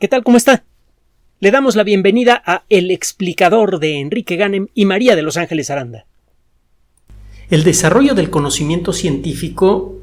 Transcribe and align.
¿Qué 0.00 0.08
tal? 0.08 0.24
¿Cómo 0.24 0.36
está? 0.36 0.64
Le 1.38 1.52
damos 1.52 1.76
la 1.76 1.84
bienvenida 1.84 2.42
a 2.44 2.64
El 2.68 2.90
explicador 2.90 3.78
de 3.78 4.00
Enrique 4.00 4.34
Ganem 4.34 4.66
y 4.74 4.86
María 4.86 5.14
de 5.14 5.22
Los 5.22 5.36
Ángeles 5.36 5.70
Aranda. 5.70 6.04
El 7.48 7.62
desarrollo 7.62 8.14
del 8.14 8.28
conocimiento 8.28 8.92
científico 8.92 9.94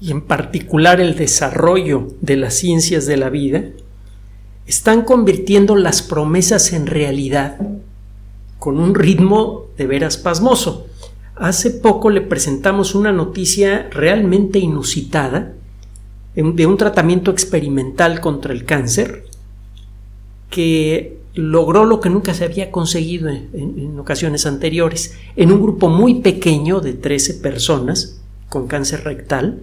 y 0.00 0.12
en 0.12 0.20
particular 0.20 1.00
el 1.00 1.16
desarrollo 1.16 2.14
de 2.20 2.36
las 2.36 2.54
ciencias 2.54 3.06
de 3.06 3.16
la 3.16 3.28
vida 3.28 3.64
están 4.68 5.02
convirtiendo 5.02 5.74
las 5.74 6.00
promesas 6.00 6.72
en 6.72 6.86
realidad 6.86 7.58
con 8.60 8.78
un 8.78 8.94
ritmo 8.94 9.66
de 9.76 9.88
veras 9.88 10.16
pasmoso. 10.16 10.86
Hace 11.34 11.70
poco 11.72 12.10
le 12.10 12.20
presentamos 12.20 12.94
una 12.94 13.10
noticia 13.10 13.88
realmente 13.90 14.60
inusitada 14.60 15.54
de 16.36 16.66
un 16.66 16.76
tratamiento 16.76 17.32
experimental 17.32 18.20
contra 18.20 18.52
el 18.52 18.64
cáncer 18.64 19.24
que 20.50 21.20
logró 21.34 21.84
lo 21.84 22.00
que 22.00 22.10
nunca 22.10 22.34
se 22.34 22.44
había 22.44 22.70
conseguido 22.70 23.28
en, 23.28 23.98
ocasiones 23.98 24.46
anteriores. 24.46 25.16
En 25.36 25.52
un 25.52 25.62
grupo 25.62 25.88
muy 25.88 26.20
pequeño 26.20 26.80
de 26.80 26.92
13 26.92 27.34
personas 27.34 28.20
con 28.48 28.66
cáncer 28.66 29.04
rectal, 29.04 29.60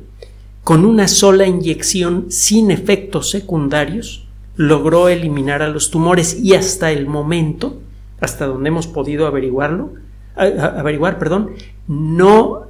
con 0.64 0.86
una 0.86 1.08
sola 1.08 1.46
inyección 1.46 2.28
sin 2.30 2.72
efectos 2.72 3.30
secundarios, 3.30 4.26
logró 4.56 5.10
eliminar 5.10 5.62
a 5.62 5.70
los 5.70 5.92
tumores 5.92 6.40
y 6.42 6.56
hasta 6.56 6.92
el 6.92 7.06
momento, 7.06 7.80
hasta 8.20 8.48
donde 8.48 8.70
hemos 8.70 8.88
podido 8.88 9.28
averiguarlo, 9.28 9.92
averiguar, 10.36 11.20
perdón, 11.20 11.52
no 11.88 12.68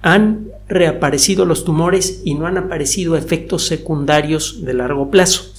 han 0.00 0.48
reaparecido 0.68 1.44
los 1.44 1.64
tumores 1.64 2.22
y 2.24 2.34
no 2.34 2.46
han 2.46 2.56
aparecido 2.56 3.16
efectos 3.16 3.66
secundarios 3.66 4.64
de 4.64 4.74
largo 4.74 5.10
plazo. 5.10 5.57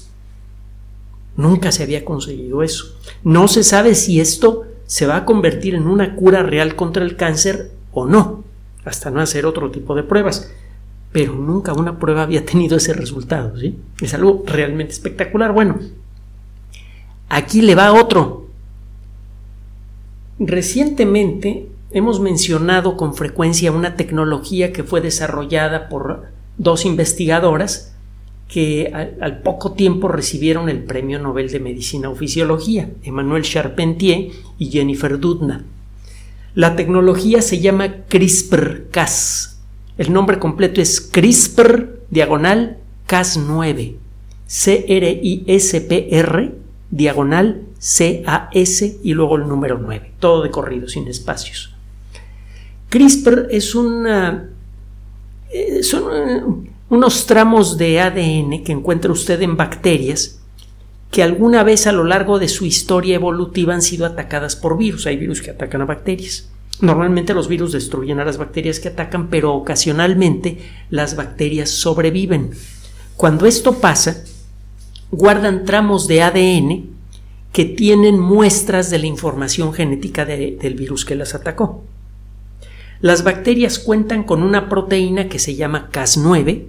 Nunca 1.39 1.71
se 1.71 1.83
había 1.83 2.03
conseguido 2.03 2.63
eso. 2.63 2.97
No 3.23 3.47
se 3.47 3.63
sabe 3.63 3.95
si 3.95 4.19
esto 4.19 4.65
se 4.87 5.07
va 5.07 5.15
a 5.15 5.23
convertir 5.23 5.73
en 5.73 5.87
una 5.87 6.17
cura 6.17 6.43
real 6.43 6.75
contra 6.75 7.01
el 7.01 7.15
cáncer 7.15 7.71
o 7.93 8.05
no, 8.05 8.43
hasta 8.83 9.09
no 9.09 9.21
hacer 9.21 9.45
otro 9.45 9.71
tipo 9.71 9.95
de 9.95 10.03
pruebas. 10.03 10.51
Pero 11.13 11.35
nunca 11.35 11.71
una 11.71 11.97
prueba 11.97 12.23
había 12.23 12.45
tenido 12.45 12.75
ese 12.75 12.91
resultado, 12.91 13.57
¿sí? 13.57 13.79
Es 14.01 14.13
algo 14.13 14.43
realmente 14.45 14.91
espectacular. 14.91 15.53
Bueno, 15.53 15.79
aquí 17.29 17.61
le 17.61 17.73
va 17.73 17.93
otro. 17.93 18.47
Recientemente 20.39 21.69
hemos 21.91 22.19
mencionado 22.19 22.97
con 22.97 23.13
frecuencia 23.15 23.71
una 23.71 23.95
tecnología 23.95 24.73
que 24.73 24.83
fue 24.83 24.99
desarrollada 24.99 25.87
por 25.87 26.25
dos 26.57 26.83
investigadoras 26.83 27.95
que 28.49 28.91
al, 29.21 29.41
poco 29.41 29.71
tiempo 29.73 30.07
recibieron 30.07 30.67
el 30.69 30.83
Premio 30.83 31.19
Nobel 31.19 31.51
de 31.51 31.59
Medicina 31.59 32.09
o 32.09 32.15
Fisiología, 32.15 32.89
Emmanuel 33.03 33.43
Charpentier 33.43 34.31
y 34.57 34.71
Jennifer 34.71 35.19
Doudna. 35.19 35.65
La 36.55 36.75
tecnología 36.75 37.43
se 37.43 37.59
llama 37.59 38.07
CRISPR-Cas. 38.09 39.59
El 39.99 40.11
nombre 40.11 40.39
completo 40.39 40.81
es 40.81 40.99
CRISPR 40.99 42.01
diagonal 42.09 42.79
Cas9. 43.07 43.97
C-R-I-S-P-R 44.47 44.95
diagonal 46.89 47.61
C-A-S 47.77 48.99
y 49.03 49.13
luego 49.13 49.35
el 49.35 49.47
número 49.47 49.77
9. 49.77 50.13
Todo 50.19 50.41
de 50.41 50.49
corrido, 50.49 50.87
sin 50.87 51.07
espacios. 51.07 51.75
CRISPR 52.89 53.47
es 53.51 53.75
una. 53.75 54.49
Eh, 55.51 55.83
son 55.83 56.69
unos 56.89 57.25
tramos 57.25 57.77
de 57.77 57.99
ADN 57.99 58.63
que 58.63 58.71
encuentra 58.71 59.11
usted 59.11 59.41
en 59.41 59.57
bacterias 59.57 60.39
que 61.11 61.23
alguna 61.23 61.63
vez 61.63 61.87
a 61.87 61.91
lo 61.91 62.03
largo 62.03 62.39
de 62.39 62.47
su 62.47 62.65
historia 62.65 63.15
evolutiva 63.15 63.73
han 63.73 63.81
sido 63.81 64.05
atacadas 64.05 64.55
por 64.55 64.77
virus. 64.77 65.07
Hay 65.07 65.17
virus 65.17 65.41
que 65.41 65.51
atacan 65.51 65.81
a 65.81 65.85
bacterias. 65.85 66.49
Normalmente 66.81 67.33
los 67.33 67.47
virus 67.47 67.71
destruyen 67.71 68.19
a 68.19 68.25
las 68.25 68.37
bacterias 68.37 68.79
que 68.79 68.89
atacan, 68.89 69.29
pero 69.29 69.53
ocasionalmente 69.53 70.59
las 70.89 71.15
bacterias 71.15 71.69
sobreviven. 71.69 72.51
Cuando 73.17 73.47
esto 73.47 73.79
pasa, 73.79 74.23
guardan 75.11 75.65
tramos 75.65 76.07
de 76.07 76.21
ADN 76.21 76.89
que 77.51 77.65
tienen 77.65 78.19
muestras 78.19 78.91
de 78.91 78.99
la 78.99 79.07
información 79.07 79.73
genética 79.73 80.25
del 80.25 80.75
virus 80.75 81.03
que 81.03 81.15
las 81.15 81.33
atacó. 81.33 81.83
Las 83.01 83.23
bacterias 83.23 83.79
cuentan 83.79 84.23
con 84.23 84.43
una 84.43 84.69
proteína 84.69 85.27
que 85.27 85.39
se 85.39 85.55
llama 85.55 85.89
Cas9, 85.91 86.65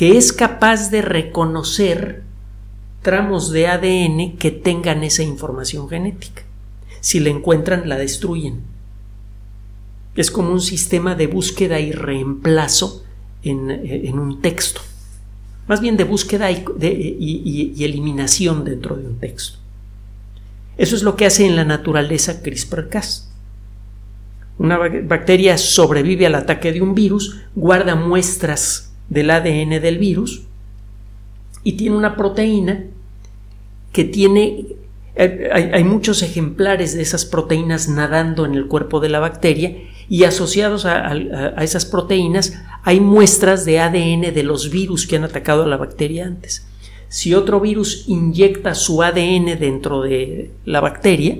que 0.00 0.16
es 0.16 0.32
capaz 0.32 0.90
de 0.90 1.02
reconocer 1.02 2.22
tramos 3.02 3.52
de 3.52 3.66
ADN 3.66 4.38
que 4.38 4.50
tengan 4.50 5.04
esa 5.04 5.22
información 5.22 5.90
genética. 5.90 6.42
Si 7.02 7.20
la 7.20 7.28
encuentran, 7.28 7.86
la 7.86 7.98
destruyen. 7.98 8.62
Es 10.14 10.30
como 10.30 10.52
un 10.52 10.62
sistema 10.62 11.16
de 11.16 11.26
búsqueda 11.26 11.80
y 11.80 11.92
reemplazo 11.92 13.04
en, 13.42 14.18
un 14.18 14.40
texto. 14.40 14.80
Más 15.68 15.82
bien 15.82 15.98
de 15.98 16.04
búsqueda 16.04 16.50
y, 16.50 16.64
y 16.80 17.84
eliminación 17.84 18.64
dentro 18.64 18.96
de 18.96 19.06
un 19.06 19.18
texto. 19.18 19.58
Eso 20.78 20.96
es 20.96 21.02
lo 21.02 21.14
que 21.14 21.26
hace 21.26 21.44
en 21.44 21.56
la 21.56 21.66
naturaleza 21.66 22.42
CRISPR-Cas. 22.42 23.30
Una 24.56 24.78
bacteria 24.78 25.58
sobrevive 25.58 26.24
al 26.24 26.36
ataque 26.36 26.72
de 26.72 26.80
un 26.80 26.94
virus, 26.94 27.42
guarda 27.54 27.96
muestras 27.96 28.89
del 29.10 29.30
ADN 29.30 29.82
del 29.82 29.98
virus 29.98 30.42
y 31.62 31.72
tiene 31.72 31.96
una 31.96 32.16
proteína 32.16 32.84
que 33.92 34.04
tiene 34.04 34.66
eh, 35.16 35.50
hay, 35.52 35.84
muchos 35.84 36.22
ejemplares 36.22 36.94
de 36.94 37.02
esas 37.02 37.26
proteínas 37.26 37.88
nadando 37.88 38.46
en 38.46 38.54
el 38.54 38.68
cuerpo 38.68 39.00
de 39.00 39.08
la 39.08 39.18
bacteria 39.18 39.76
y 40.08 40.24
asociados 40.24 40.86
a, 40.86 41.08
a, 41.08 41.64
esas 41.64 41.84
proteínas 41.84 42.54
hay 42.84 43.00
muestras 43.00 43.64
de 43.64 43.80
ADN 43.80 44.32
de 44.32 44.42
los 44.44 44.70
virus 44.70 45.06
que 45.06 45.16
han 45.16 45.24
atacado 45.24 45.64
a 45.64 45.66
la 45.66 45.76
bacteria 45.76 46.26
antes. 46.26 46.66
Si 47.08 47.34
otro 47.34 47.60
virus 47.60 48.04
inyecta 48.06 48.74
su 48.74 49.02
ADN 49.02 49.58
dentro 49.58 50.02
de 50.02 50.52
la 50.64 50.80
bacteria, 50.80 51.38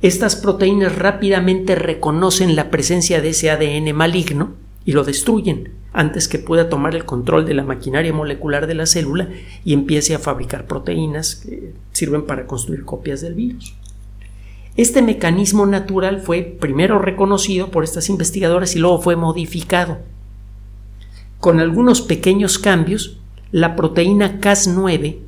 estas 0.00 0.34
proteínas 0.34 0.96
rápidamente 0.96 1.74
reconocen 1.74 2.56
la 2.56 2.70
presencia 2.70 3.20
de 3.20 3.28
ese 3.28 3.50
ADN 3.50 3.94
maligno 3.94 4.54
y 4.84 4.92
lo 4.92 5.04
destruyen 5.04 5.72
antes 5.92 6.28
que 6.28 6.38
pueda 6.38 6.68
tomar 6.68 6.94
el 6.94 7.04
control 7.04 7.44
de 7.44 7.54
la 7.54 7.64
maquinaria 7.64 8.12
molecular 8.12 8.66
de 8.66 8.74
la 8.74 8.86
célula 8.86 9.28
y 9.64 9.74
empiece 9.74 10.14
a 10.14 10.18
fabricar 10.18 10.66
proteínas 10.66 11.36
que 11.36 11.74
sirven 11.92 12.22
para 12.26 12.46
construir 12.46 12.84
copias 12.84 13.20
del 13.20 13.34
virus. 13.34 13.74
Este 14.76 15.02
mecanismo 15.02 15.66
natural 15.66 16.20
fue 16.20 16.42
primero 16.42 16.98
reconocido 16.98 17.70
por 17.70 17.84
estas 17.84 18.08
investigadoras 18.08 18.74
y 18.74 18.78
luego 18.78 19.02
fue 19.02 19.16
modificado. 19.16 19.98
Con 21.40 21.60
algunos 21.60 22.00
pequeños 22.00 22.58
cambios, 22.58 23.18
la 23.50 23.76
proteína 23.76 24.40
Cas9 24.40 25.18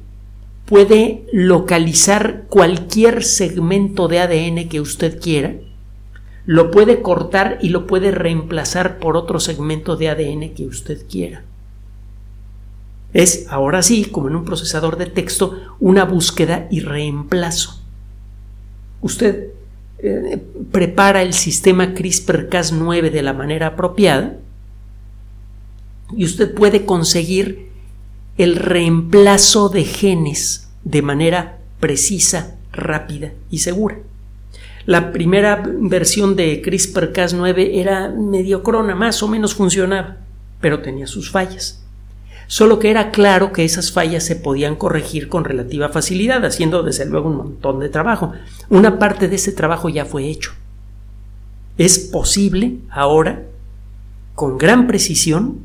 puede 0.65 1.27
localizar 1.31 2.45
cualquier 2.49 3.23
segmento 3.23 4.09
de 4.09 4.21
ADN 4.21 4.69
que 4.71 4.81
usted 4.81 5.21
quiera 5.21 5.57
lo 6.47 6.71
puede 6.71 7.01
cortar 7.03 7.59
y 7.63 7.71
lo 7.71 7.87
puede 7.87 8.11
reemplazar 8.11 8.99
por 8.99 9.17
otro 9.17 9.41
segmento 9.41 9.97
de 9.97 10.11
ADN 10.11 10.55
que 10.55 10.67
usted 10.67 11.07
quiera. 11.09 11.43
Es 13.13 13.47
ahora 13.49 13.83
sí, 13.83 14.07
como 14.07 14.29
en 14.29 14.37
un 14.37 14.45
procesador 14.45 14.97
de 14.99 15.07
texto, 15.07 15.59
una 15.79 16.05
búsqueda 16.05 16.67
y 16.71 16.81
reemplazo. 16.81 17.81
Usted 19.01 19.51
eh, 19.99 20.43
prepara 20.73 21.23
el 21.23 21.33
sistema 21.33 21.95
CRISPR-Cas9 21.95 23.11
de 23.11 23.23
la 23.23 23.33
manera 23.33 23.69
apropiada 23.69 24.37
y 26.15 26.25
usted 26.25 26.53
puede 26.53 26.85
conseguir 26.85 27.69
el 28.37 28.57
reemplazo 28.57 29.69
de 29.69 29.85
genes 29.85 30.69
de 30.83 31.01
manera 31.03 31.59
precisa, 31.81 32.57
rápida 32.73 33.33
y 33.51 33.59
segura. 33.59 33.99
La 34.87 35.13
primera 35.13 35.63
versión 35.65 36.37
de 36.37 36.63
CRISPR-Cas9 36.63 37.71
era 37.73 38.11
mediocrona, 38.11 38.95
más 38.95 39.23
o 39.23 39.29
menos 39.29 39.55
funcionaba, 39.55 40.19
pero 40.61 40.83
tenía 40.83 41.07
sus 41.07 41.31
fallas. 41.31 41.85
Solo 42.47 42.79
que 42.79 42.91
era 42.91 43.11
claro 43.11 43.53
que 43.53 43.65
esas 43.65 43.93
fallas 43.93 44.25
se 44.25 44.37
podían 44.37 44.77
corregir 44.77 45.29
con 45.29 45.45
relativa 45.45 45.89
facilidad, 45.89 46.45
haciendo 46.45 46.83
desde 46.83 47.07
luego 47.07 47.31
un 47.31 47.37
montón 47.37 47.81
de 47.81 47.89
trabajo. 47.89 48.33
Una 48.69 48.99
parte 48.99 49.29
de 49.29 49.37
ese 49.37 49.53
trabajo 49.53 49.89
ya 49.89 50.05
fue 50.05 50.29
hecho. 50.29 50.53
Es 51.79 51.99
posible 51.99 52.77
ahora, 52.91 53.43
con 54.35 54.59
gran 54.59 54.87
precisión, 54.87 55.61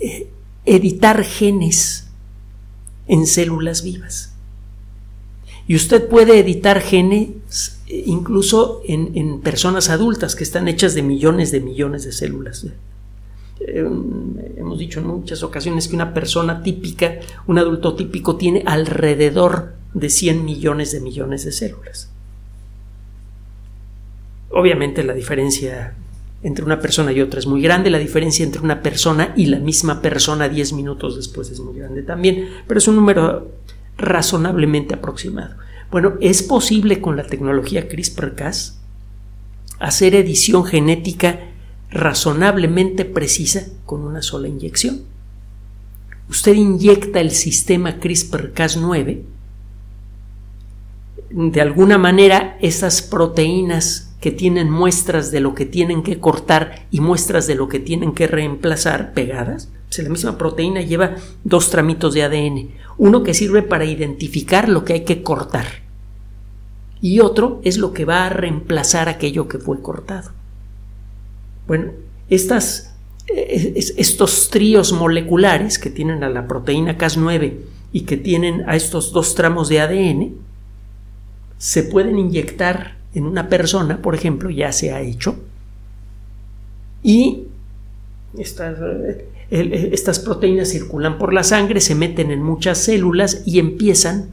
eh, 0.00 0.30
editar 0.64 1.24
genes 1.24 2.08
en 3.08 3.26
células 3.26 3.82
vivas. 3.82 4.31
Y 5.66 5.76
usted 5.76 6.08
puede 6.08 6.38
editar 6.38 6.80
genes 6.80 7.80
eh, 7.86 8.04
incluso 8.06 8.82
en, 8.84 9.40
personas 9.40 9.90
adultas 9.90 10.34
que 10.34 10.44
están 10.44 10.68
hechas 10.68 10.94
de 10.94 11.02
millones 11.02 11.52
de 11.52 11.60
millones 11.60 12.04
de 12.04 12.12
células. 12.12 12.66
eh, 13.60 13.88
hemos 14.56 14.78
dicho 14.78 15.00
en 15.00 15.06
muchas 15.06 15.42
ocasiones 15.42 15.88
que 15.88 15.94
una 15.94 16.14
persona 16.14 16.62
típica, 16.62 17.20
un 17.46 17.58
adulto 17.58 17.94
típico, 17.94 18.36
tiene 18.36 18.62
alrededor 18.66 19.74
de 19.94 20.08
100 20.08 20.44
millones 20.44 20.92
de 20.92 21.00
millones 21.00 21.44
de 21.44 21.52
células. 21.52 22.10
Obviamente 24.50 25.02
la 25.04 25.14
diferencia 25.14 25.94
entre 26.42 26.64
una 26.64 26.80
persona 26.80 27.12
y 27.12 27.20
otra 27.20 27.38
es 27.38 27.46
muy 27.46 27.62
grande, 27.62 27.88
la 27.88 27.98
diferencia 27.98 28.44
entre 28.44 28.62
una 28.62 28.82
persona 28.82 29.32
y 29.36 29.46
la 29.46 29.60
misma 29.60 30.02
persona 30.02 30.48
10 30.48 30.72
minutos 30.72 31.16
después 31.16 31.50
es 31.50 31.60
muy 31.60 31.78
grande 31.78 32.02
también, 32.02 32.48
pero 32.66 32.78
es 32.78 32.88
un 32.88 32.96
número 32.96 33.48
razonablemente 33.96 34.94
aproximado. 34.94 35.56
Bueno, 35.90 36.14
es 36.20 36.42
posible 36.42 37.00
con 37.00 37.16
la 37.16 37.26
tecnología 37.26 37.88
CRISPR-Cas 37.88 38.78
hacer 39.78 40.14
edición 40.14 40.64
genética 40.64 41.40
razonablemente 41.90 43.04
precisa 43.04 43.66
con 43.84 44.02
una 44.02 44.22
sola 44.22 44.48
inyección. 44.48 45.02
Usted 46.30 46.54
inyecta 46.54 47.20
el 47.20 47.32
sistema 47.32 47.98
CRISPR-Cas9, 47.98 49.22
de 51.30 51.60
alguna 51.60 51.98
manera 51.98 52.56
esas 52.60 53.02
proteínas 53.02 54.14
que 54.20 54.30
tienen 54.30 54.70
muestras 54.70 55.30
de 55.30 55.40
lo 55.40 55.54
que 55.54 55.66
tienen 55.66 56.02
que 56.02 56.20
cortar 56.20 56.86
y 56.90 57.00
muestras 57.00 57.46
de 57.46 57.56
lo 57.56 57.68
que 57.68 57.80
tienen 57.80 58.12
que 58.12 58.28
reemplazar 58.28 59.12
pegadas. 59.12 59.68
La 60.00 60.08
misma 60.08 60.38
proteína 60.38 60.80
lleva 60.80 61.16
dos 61.44 61.70
tramitos 61.70 62.14
de 62.14 62.22
ADN. 62.22 62.70
Uno 62.96 63.22
que 63.22 63.34
sirve 63.34 63.62
para 63.62 63.84
identificar 63.84 64.68
lo 64.68 64.84
que 64.84 64.94
hay 64.94 65.04
que 65.04 65.22
cortar 65.22 65.82
y 67.02 67.18
otro 67.18 67.60
es 67.64 67.78
lo 67.78 67.92
que 67.92 68.04
va 68.04 68.24
a 68.24 68.28
reemplazar 68.30 69.08
aquello 69.08 69.48
que 69.48 69.58
fue 69.58 69.82
cortado. 69.82 70.30
Bueno, 71.66 71.90
estas, 72.30 72.94
estos 73.26 74.50
tríos 74.50 74.92
moleculares 74.92 75.80
que 75.80 75.90
tienen 75.90 76.22
a 76.22 76.30
la 76.30 76.46
proteína 76.46 76.96
Cas9 76.96 77.56
y 77.92 78.02
que 78.02 78.16
tienen 78.16 78.62
a 78.68 78.76
estos 78.76 79.12
dos 79.12 79.34
tramos 79.34 79.68
de 79.68 79.80
ADN 79.80 80.34
se 81.58 81.82
pueden 81.82 82.18
inyectar 82.18 82.96
en 83.14 83.24
una 83.24 83.48
persona, 83.48 84.00
por 84.00 84.14
ejemplo, 84.14 84.48
ya 84.50 84.72
se 84.72 84.92
ha 84.92 85.00
hecho, 85.00 85.36
y 87.02 87.44
estas, 89.52 89.92
estas, 89.92 90.18
proteínas 90.18 90.70
circulan 90.70 91.18
por 91.18 91.32
la 91.34 91.44
sangre, 91.44 91.80
se 91.80 91.94
meten 91.94 92.30
en 92.30 92.42
muchas 92.42 92.78
células 92.78 93.42
y 93.44 93.58
empiezan 93.58 94.30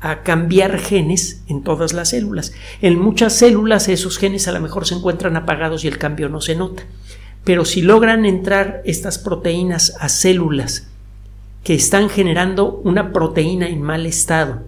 a 0.00 0.22
cambiar 0.22 0.78
genes 0.78 1.42
en 1.48 1.62
todas 1.62 1.92
las 1.92 2.10
células. 2.10 2.52
En 2.82 2.98
muchas 2.98 3.32
células 3.32 3.88
esos 3.88 4.18
genes 4.18 4.46
a 4.46 4.52
lo 4.52 4.60
mejor 4.60 4.86
se 4.86 4.94
encuentran 4.94 5.36
apagados 5.36 5.84
y 5.84 5.88
el 5.88 5.98
cambio 5.98 6.28
no 6.28 6.40
se 6.40 6.54
nota. 6.54 6.84
Pero 7.44 7.64
si 7.64 7.82
logran 7.82 8.26
entrar 8.26 8.82
estas 8.84 9.18
proteínas 9.18 9.94
a 9.98 10.08
células 10.08 10.88
que 11.64 11.74
están 11.74 12.10
generando 12.10 12.80
una 12.84 13.12
proteína 13.12 13.68
en 13.68 13.82
mal 13.82 14.06
estado, 14.06 14.62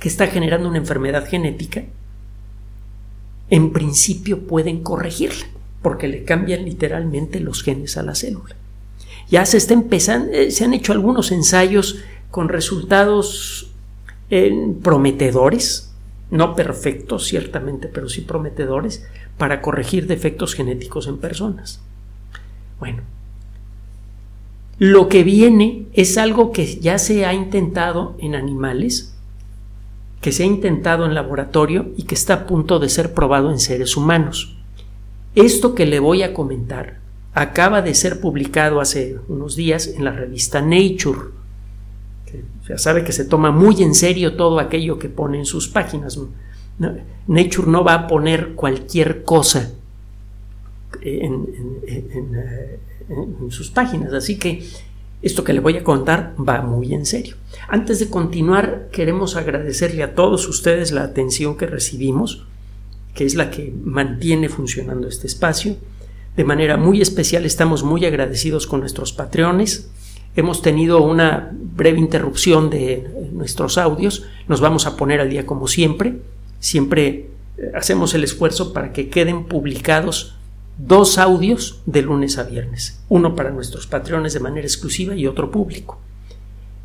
que 0.00 0.08
está 0.08 0.26
generando 0.26 0.68
una 0.68 0.78
enfermedad 0.78 1.26
genética, 1.28 1.84
en 3.50 3.72
principio 3.72 4.46
pueden 4.46 4.82
corregirla, 4.82 5.46
porque 5.84 6.08
le 6.08 6.24
cambian 6.24 6.64
literalmente 6.64 7.40
los 7.40 7.62
genes 7.62 7.98
a 7.98 8.02
la 8.02 8.14
célula. 8.14 8.56
Ya 9.28 9.44
se 9.44 9.58
está 9.58 9.74
empezando, 9.74 10.32
eh, 10.32 10.50
se 10.50 10.64
han 10.64 10.72
hecho 10.72 10.94
algunos 10.94 11.30
ensayos 11.30 11.98
con 12.30 12.48
resultados 12.48 13.70
eh, 14.30 14.72
prometedores, 14.82 15.92
no 16.30 16.56
perfectos 16.56 17.26
ciertamente, 17.26 17.88
pero 17.88 18.08
sí 18.08 18.22
prometedores, 18.22 19.06
para 19.36 19.60
corregir 19.60 20.06
defectos 20.06 20.54
genéticos 20.54 21.06
en 21.06 21.18
personas. 21.18 21.82
Bueno, 22.80 23.02
lo 24.78 25.10
que 25.10 25.22
viene 25.22 25.84
es 25.92 26.16
algo 26.16 26.50
que 26.50 26.80
ya 26.80 26.96
se 26.96 27.26
ha 27.26 27.34
intentado 27.34 28.16
en 28.20 28.34
animales, 28.34 29.14
que 30.22 30.32
se 30.32 30.44
ha 30.44 30.46
intentado 30.46 31.04
en 31.04 31.14
laboratorio 31.14 31.92
y 31.98 32.04
que 32.04 32.14
está 32.14 32.32
a 32.32 32.46
punto 32.46 32.78
de 32.78 32.88
ser 32.88 33.12
probado 33.12 33.50
en 33.50 33.60
seres 33.60 33.98
humanos. 33.98 34.56
Esto 35.34 35.74
que 35.74 35.86
le 35.86 36.00
voy 36.00 36.22
a 36.22 36.32
comentar 36.32 37.00
acaba 37.34 37.82
de 37.82 37.94
ser 37.94 38.20
publicado 38.20 38.80
hace 38.80 39.18
unos 39.28 39.56
días 39.56 39.88
en 39.88 40.04
la 40.04 40.12
revista 40.12 40.60
Nature. 40.60 41.32
ya 42.68 42.78
sabe 42.78 43.04
que 43.04 43.12
se 43.12 43.24
toma 43.24 43.50
muy 43.50 43.82
en 43.82 43.94
serio 43.94 44.36
todo 44.36 44.60
aquello 44.60 44.98
que 44.98 45.08
pone 45.08 45.38
en 45.38 45.46
sus 45.46 45.68
páginas. 45.68 46.18
Nature 47.26 47.68
no 47.68 47.82
va 47.84 47.94
a 47.94 48.06
poner 48.06 48.54
cualquier 48.54 49.24
cosa 49.24 49.72
en, 51.02 51.48
en 53.08 53.50
sus 53.50 53.70
páginas, 53.70 54.12
así 54.12 54.38
que 54.38 54.62
esto 55.24 55.42
que 55.42 55.54
le 55.54 55.60
voy 55.60 55.76
a 55.76 55.84
contar 55.84 56.34
va 56.36 56.60
muy 56.60 56.92
en 56.94 57.06
serio. 57.06 57.36
Antes 57.68 57.98
de 57.98 58.10
continuar, 58.10 58.88
queremos 58.92 59.36
agradecerle 59.36 60.02
a 60.02 60.14
todos 60.14 60.46
ustedes 60.48 60.92
la 60.92 61.02
atención 61.02 61.56
que 61.56 61.66
recibimos, 61.66 62.46
que 63.14 63.24
es 63.24 63.34
la 63.34 63.50
que 63.50 63.72
mantiene 63.84 64.48
funcionando 64.48 65.08
este 65.08 65.26
espacio. 65.26 65.76
De 66.36 66.44
manera 66.44 66.76
muy 66.76 67.00
especial 67.00 67.46
estamos 67.46 67.84
muy 67.84 68.04
agradecidos 68.04 68.66
con 68.66 68.80
nuestros 68.80 69.12
patrones. 69.12 69.88
Hemos 70.36 70.62
tenido 70.62 71.00
una 71.00 71.52
breve 71.52 71.98
interrupción 71.98 72.70
de 72.70 73.08
nuestros 73.32 73.78
audios. 73.78 74.24
Nos 74.48 74.60
vamos 74.60 74.86
a 74.86 74.96
poner 74.96 75.20
al 75.20 75.30
día 75.30 75.46
como 75.46 75.68
siempre. 75.68 76.18
Siempre 76.58 77.30
eh, 77.56 77.70
hacemos 77.74 78.14
el 78.14 78.24
esfuerzo 78.24 78.72
para 78.72 78.92
que 78.92 79.08
queden 79.08 79.44
publicados 79.44 80.34
dos 80.76 81.18
audios 81.18 81.82
de 81.86 82.02
lunes 82.02 82.36
a 82.38 82.42
viernes, 82.42 83.00
uno 83.08 83.36
para 83.36 83.50
nuestros 83.50 83.86
patrones 83.86 84.32
de 84.32 84.40
manera 84.40 84.66
exclusiva 84.66 85.14
y 85.14 85.28
otro 85.28 85.52
público. 85.52 86.00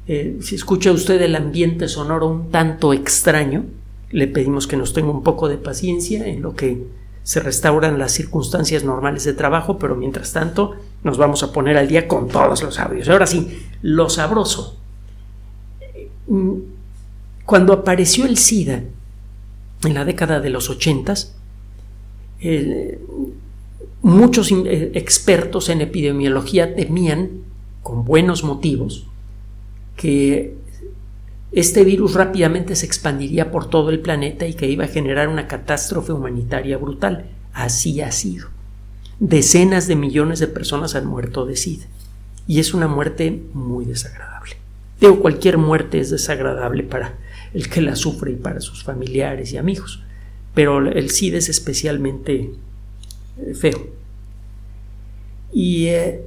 Eh, 0.08 0.38
si 0.42 0.56
escucha 0.56 0.92
usted 0.92 1.22
el 1.22 1.36
ambiente 1.36 1.88
sonoro 1.88 2.28
un 2.28 2.52
tanto 2.52 2.94
extraño, 2.94 3.66
le 4.12 4.28
pedimos 4.28 4.68
que 4.68 4.78
nos 4.78 4.94
tenga 4.94 5.12
un 5.12 5.24
poco 5.24 5.48
de 5.48 5.58
paciencia 5.58 6.28
en 6.28 6.42
lo 6.42 6.56
que 6.56 6.84
se 7.24 7.40
restauran 7.40 8.00
las 8.00 8.12
circunstancias 8.12 8.84
normales 8.84 9.24
de 9.24 9.34
trabajo, 9.34 9.78
pero 9.78 9.96
mientras 9.96 10.34
tanto 10.34 10.76
nos 11.04 11.18
vamos 11.18 11.44
a 11.44 11.52
poner 11.52 11.78
al 11.78 11.88
día 11.88 12.08
con 12.08 12.28
todos 12.28 12.64
los 12.64 12.80
audios. 12.80 13.08
Ahora 13.10 13.28
sí, 13.28 13.68
lo 13.82 14.10
sabroso. 14.10 14.78
Cuando 17.46 17.74
apareció 17.74 18.26
el 18.26 18.38
SIDA 18.38 18.84
en 19.84 19.94
la 19.94 20.06
década 20.06 20.40
de 20.40 20.50
los 20.50 20.70
ochentas, 20.70 21.36
Muchos 24.02 24.50
eh, 24.52 24.92
expertos 24.94 25.68
en 25.68 25.82
epidemiología 25.82 26.74
temían, 26.74 27.42
con 27.84 28.06
buenos 28.06 28.46
motivos, 28.46 29.08
que 29.98 30.56
este 31.51 31.84
virus 31.84 32.13
rápidamente 32.13 32.75
se 32.75 32.86
expandiría 32.86 33.51
por 33.51 33.70
todo 33.70 33.89
el 33.89 34.00
planeta 34.00 34.46
y 34.46 34.53
que 34.53 34.68
iba 34.68 34.86
a 34.86 34.89
generar 34.89 35.27
una 35.29 35.48
catástrofe 35.48 36.12
humanitaria 36.12 36.77
brutal. 36.77 37.25
Así 37.53 38.01
ha 38.01 38.12
sido. 38.12 38.50
Decenas 39.20 39.88
de 39.88 39.96
millones 39.96 40.39
de 40.39 40.48
personas 40.48 40.96
han 40.96 41.08
muerto 41.08 41.46
de 41.46 41.56
SIDA. 41.56 41.86
Y 42.48 42.60
es 42.60 42.74
una 42.74 42.88
muerte 42.88 43.44
muy 43.53 43.86
desagradable. 43.86 44.58
Digo, 45.01 45.20
cualquier 45.20 45.58
muerte 45.58 46.00
es 46.00 46.10
desagradable 46.10 46.84
para 46.84 47.15
el 47.53 47.70
que 47.70 47.82
la 47.82 47.96
sufre 47.96 48.32
y 48.32 48.36
para 48.36 48.62
sus 48.62 48.84
familiares 48.84 49.51
y 49.51 49.58
amigos. 49.58 50.03
Pero 50.53 50.88
el 50.88 51.10
SIDA 51.10 51.38
es 51.38 51.50
especialmente 51.50 52.51
eh, 53.38 53.53
feo. 53.56 53.88
Y 55.51 55.88
eh, 55.88 56.22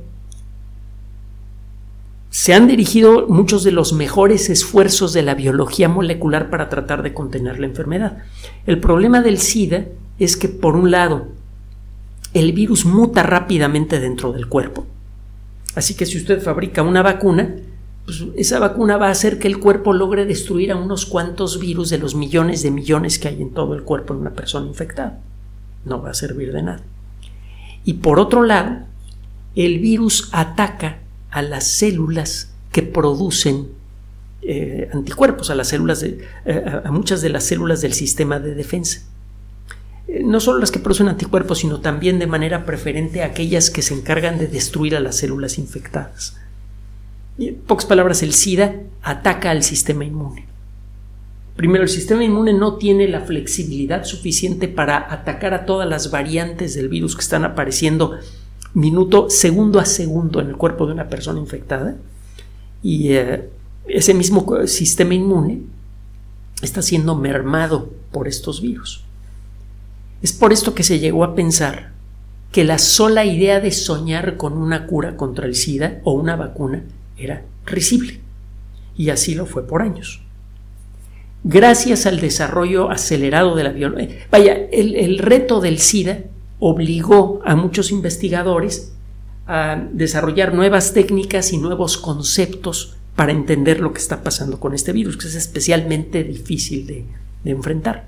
se 2.42 2.54
han 2.54 2.66
dirigido 2.66 3.28
muchos 3.28 3.62
de 3.62 3.70
los 3.70 3.92
mejores 3.92 4.50
esfuerzos 4.50 5.12
de 5.12 5.22
la 5.22 5.36
biología 5.36 5.88
molecular 5.88 6.50
para 6.50 6.68
tratar 6.68 7.04
de 7.04 7.14
contener 7.14 7.60
la 7.60 7.66
enfermedad. 7.66 8.18
El 8.66 8.80
problema 8.80 9.22
del 9.22 9.38
SIDA 9.38 9.84
es 10.18 10.36
que, 10.36 10.48
por 10.48 10.74
un 10.74 10.90
lado, 10.90 11.28
el 12.34 12.52
virus 12.52 12.84
muta 12.84 13.22
rápidamente 13.22 14.00
dentro 14.00 14.32
del 14.32 14.48
cuerpo. 14.48 14.86
Así 15.76 15.94
que 15.94 16.04
si 16.04 16.18
usted 16.18 16.42
fabrica 16.42 16.82
una 16.82 17.00
vacuna, 17.00 17.58
pues 18.06 18.24
esa 18.34 18.58
vacuna 18.58 18.96
va 18.96 19.06
a 19.06 19.12
hacer 19.12 19.38
que 19.38 19.46
el 19.46 19.60
cuerpo 19.60 19.92
logre 19.92 20.26
destruir 20.26 20.72
a 20.72 20.76
unos 20.76 21.06
cuantos 21.06 21.60
virus 21.60 21.90
de 21.90 21.98
los 21.98 22.16
millones 22.16 22.64
de 22.64 22.72
millones 22.72 23.20
que 23.20 23.28
hay 23.28 23.40
en 23.40 23.54
todo 23.54 23.72
el 23.74 23.84
cuerpo 23.84 24.14
de 24.14 24.20
una 24.20 24.32
persona 24.32 24.66
infectada. 24.66 25.20
No 25.84 26.02
va 26.02 26.10
a 26.10 26.14
servir 26.14 26.52
de 26.52 26.62
nada. 26.64 26.82
Y 27.84 27.92
por 27.92 28.18
otro 28.18 28.42
lado, 28.42 28.78
el 29.54 29.78
virus 29.78 30.28
ataca 30.32 31.01
a 31.32 31.42
las 31.42 31.66
células 31.66 32.52
que 32.70 32.82
producen 32.82 33.68
eh, 34.42 34.88
anticuerpos, 34.92 35.50
a 35.50 35.54
las 35.54 35.68
células 35.68 36.02
eh, 36.02 36.24
a 36.84 36.90
muchas 36.92 37.22
de 37.22 37.30
las 37.30 37.44
células 37.44 37.80
del 37.80 37.94
sistema 37.94 38.38
de 38.38 38.54
defensa. 38.54 39.02
Eh, 40.08 40.22
no 40.24 40.40
solo 40.40 40.58
las 40.58 40.70
que 40.70 40.78
producen 40.78 41.08
anticuerpos, 41.08 41.58
sino 41.60 41.80
también 41.80 42.18
de 42.18 42.26
manera 42.26 42.66
preferente 42.66 43.22
aquellas 43.22 43.70
que 43.70 43.82
se 43.82 43.94
encargan 43.94 44.38
de 44.38 44.46
destruir 44.46 44.94
a 44.94 45.00
las 45.00 45.16
células 45.16 45.58
infectadas. 45.58 46.36
En 47.38 47.54
pocas 47.56 47.86
palabras, 47.86 48.22
el 48.22 48.34
SIDA 48.34 48.74
ataca 49.02 49.50
al 49.50 49.62
sistema 49.62 50.04
inmune. 50.04 50.46
Primero, 51.56 51.84
el 51.84 51.90
sistema 51.90 52.24
inmune 52.24 52.52
no 52.52 52.76
tiene 52.76 53.08
la 53.08 53.20
flexibilidad 53.20 54.04
suficiente 54.04 54.68
para 54.68 55.12
atacar 55.12 55.54
a 55.54 55.64
todas 55.64 55.88
las 55.88 56.10
variantes 56.10 56.74
del 56.74 56.88
virus 56.88 57.14
que 57.14 57.22
están 57.22 57.44
apareciendo 57.44 58.18
minuto, 58.74 59.28
segundo 59.28 59.78
a 59.78 59.84
segundo 59.84 60.40
en 60.40 60.48
el 60.48 60.56
cuerpo 60.56 60.86
de 60.86 60.92
una 60.92 61.08
persona 61.08 61.40
infectada 61.40 61.96
y 62.82 63.12
eh, 63.12 63.48
ese 63.86 64.14
mismo 64.14 64.46
sistema 64.66 65.14
inmune 65.14 65.62
está 66.62 66.82
siendo 66.82 67.16
mermado 67.16 67.90
por 68.10 68.28
estos 68.28 68.60
virus. 68.60 69.04
Es 70.22 70.32
por 70.32 70.52
esto 70.52 70.74
que 70.74 70.84
se 70.84 71.00
llegó 71.00 71.24
a 71.24 71.34
pensar 71.34 71.92
que 72.52 72.64
la 72.64 72.78
sola 72.78 73.24
idea 73.24 73.60
de 73.60 73.72
soñar 73.72 74.36
con 74.36 74.56
una 74.56 74.86
cura 74.86 75.16
contra 75.16 75.46
el 75.46 75.56
SIDA 75.56 76.00
o 76.04 76.12
una 76.12 76.36
vacuna 76.36 76.84
era 77.16 77.44
risible. 77.66 78.20
Y 78.96 79.10
así 79.10 79.34
lo 79.34 79.46
fue 79.46 79.66
por 79.66 79.82
años. 79.82 80.22
Gracias 81.44 82.06
al 82.06 82.20
desarrollo 82.20 82.90
acelerado 82.90 83.56
de 83.56 83.64
la 83.64 83.72
biología. 83.72 84.26
Vaya, 84.30 84.54
el, 84.70 84.94
el 84.94 85.18
reto 85.18 85.60
del 85.60 85.78
SIDA 85.78 86.20
obligó 86.64 87.40
a 87.44 87.56
muchos 87.56 87.90
investigadores 87.90 88.92
a 89.48 89.84
desarrollar 89.92 90.54
nuevas 90.54 90.94
técnicas 90.94 91.52
y 91.52 91.58
nuevos 91.58 91.98
conceptos 91.98 92.94
para 93.16 93.32
entender 93.32 93.80
lo 93.80 93.92
que 93.92 94.00
está 94.00 94.22
pasando 94.22 94.60
con 94.60 94.72
este 94.72 94.92
virus, 94.92 95.16
que 95.16 95.26
es 95.26 95.34
especialmente 95.34 96.22
difícil 96.22 96.86
de, 96.86 97.04
enfrentar. 97.44 98.06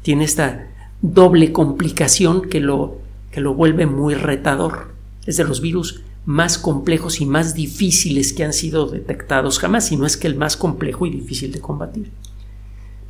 Tiene 0.00 0.24
esta 0.24 0.68
doble 1.02 1.52
complicación 1.52 2.48
que 2.48 2.60
lo, 2.60 2.96
que 3.30 3.42
lo 3.42 3.52
vuelve 3.52 3.84
muy 3.84 4.14
retador. 4.14 4.94
Es 5.26 5.36
de 5.36 5.44
los 5.44 5.60
virus 5.60 6.00
más 6.24 6.56
complejos 6.56 7.20
y 7.20 7.26
más 7.26 7.52
difíciles 7.52 8.32
que 8.32 8.42
han 8.42 8.54
sido 8.54 8.86
detectados 8.86 9.58
jamás, 9.58 9.88
si 9.88 9.98
no 9.98 10.06
es 10.06 10.16
que 10.16 10.28
el 10.28 10.36
más 10.36 10.56
complejo 10.56 11.04
y 11.04 11.10
difícil 11.10 11.52
de 11.52 11.60
combatir. 11.60 12.10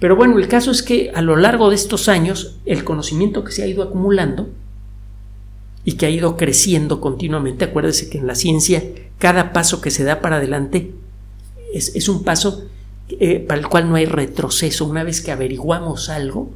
Pero 0.00 0.16
bueno, 0.16 0.40
el 0.40 0.48
caso 0.48 0.72
es 0.72 0.82
que 0.82 1.12
a 1.14 1.22
lo 1.22 1.36
largo 1.36 1.68
de 1.68 1.76
estos 1.76 2.08
años, 2.08 2.58
el 2.66 2.82
conocimiento 2.82 3.44
que 3.44 3.52
se 3.52 3.62
ha 3.62 3.68
ido 3.68 3.84
acumulando 3.84 4.50
y 5.84 5.92
que 5.92 6.06
ha 6.06 6.10
ido 6.10 6.36
creciendo 6.36 7.00
continuamente, 7.00 7.64
acuérdese 7.64 8.08
que 8.08 8.18
en 8.18 8.26
la 8.26 8.34
ciencia 8.34 8.82
cada 9.18 9.52
paso 9.52 9.80
que 9.80 9.90
se 9.90 10.04
da 10.04 10.20
para 10.20 10.36
adelante 10.36 10.92
es, 11.72 12.08
un 12.08 12.22
paso 12.22 12.68
eh, 13.08 13.40
para 13.40 13.60
el 13.60 13.68
cual 13.68 13.88
no 13.88 13.96
hay 13.96 14.04
retroceso. 14.04 14.84
Una 14.84 15.04
vez 15.04 15.20
que 15.20 15.32
averiguamos 15.32 16.08
algo, 16.08 16.50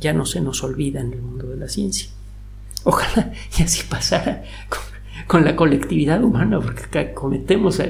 ya 0.00 0.12
no 0.12 0.26
se 0.26 0.40
nos 0.40 0.62
olvida 0.62 1.00
en 1.00 1.12
el 1.12 1.22
mundo 1.22 1.46
de 1.46 1.56
la 1.56 1.68
ciencia. 1.68 2.08
Ojalá 2.84 3.32
y 3.58 3.62
así 3.62 3.84
pasara 3.88 4.44
con, 5.26 5.44
la 5.44 5.56
colectividad 5.56 6.22
humana, 6.22 6.60
porque 6.60 7.12
cometemos 7.12 7.80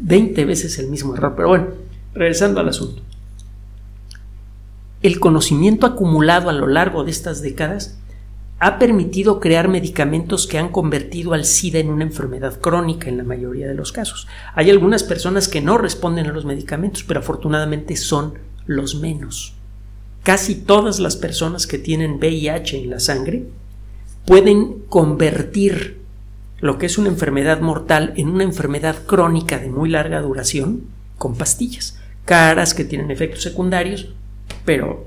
20 0.00 0.44
veces 0.44 0.78
el 0.78 0.88
mismo 0.88 1.14
error. 1.14 1.34
Pero 1.36 1.48
bueno, 1.48 1.66
regresando 2.14 2.60
al 2.60 2.68
asunto. 2.68 3.02
El 5.02 5.20
conocimiento 5.20 5.86
acumulado 5.86 6.50
a 6.50 6.52
lo 6.52 6.66
largo 6.66 7.04
de 7.04 7.10
estas 7.10 7.42
décadas 7.42 7.98
ha 8.58 8.78
permitido 8.78 9.38
crear 9.38 9.68
medicamentos 9.68 10.46
que 10.46 10.58
han 10.58 10.70
convertido 10.70 11.34
al 11.34 11.44
SIDA 11.44 11.78
en 11.78 11.90
una 11.90 12.04
enfermedad 12.04 12.58
crónica 12.58 13.08
en 13.08 13.18
la 13.18 13.24
mayoría 13.24 13.68
de 13.68 13.74
los 13.74 13.92
casos. 13.92 14.26
Hay 14.54 14.70
algunas 14.70 15.02
personas 15.02 15.48
que 15.48 15.60
no 15.60 15.76
responden 15.76 16.26
a 16.26 16.32
los 16.32 16.46
medicamentos, 16.46 17.04
pero 17.04 17.20
afortunadamente 17.20 17.96
son 17.96 18.34
los 18.64 18.94
menos. 18.94 19.54
Casi 20.22 20.54
todas 20.54 21.00
las 21.00 21.16
personas 21.16 21.66
que 21.66 21.78
tienen 21.78 22.14
VIH 22.14 22.82
en 22.82 22.90
la 22.90 22.98
sangre 22.98 23.44
pueden 24.24 24.80
convertir 24.88 26.00
lo 26.60 26.78
que 26.78 26.86
es 26.86 26.96
una 26.96 27.10
enfermedad 27.10 27.60
mortal 27.60 28.14
en 28.16 28.30
una 28.30 28.44
enfermedad 28.44 29.04
crónica 29.04 29.58
de 29.58 29.68
muy 29.68 29.90
larga 29.90 30.22
duración 30.22 30.84
con 31.18 31.36
pastillas, 31.36 31.98
caras 32.24 32.72
que 32.72 32.84
tienen 32.84 33.10
efectos 33.10 33.42
secundarios, 33.42 34.08
pero 34.64 35.06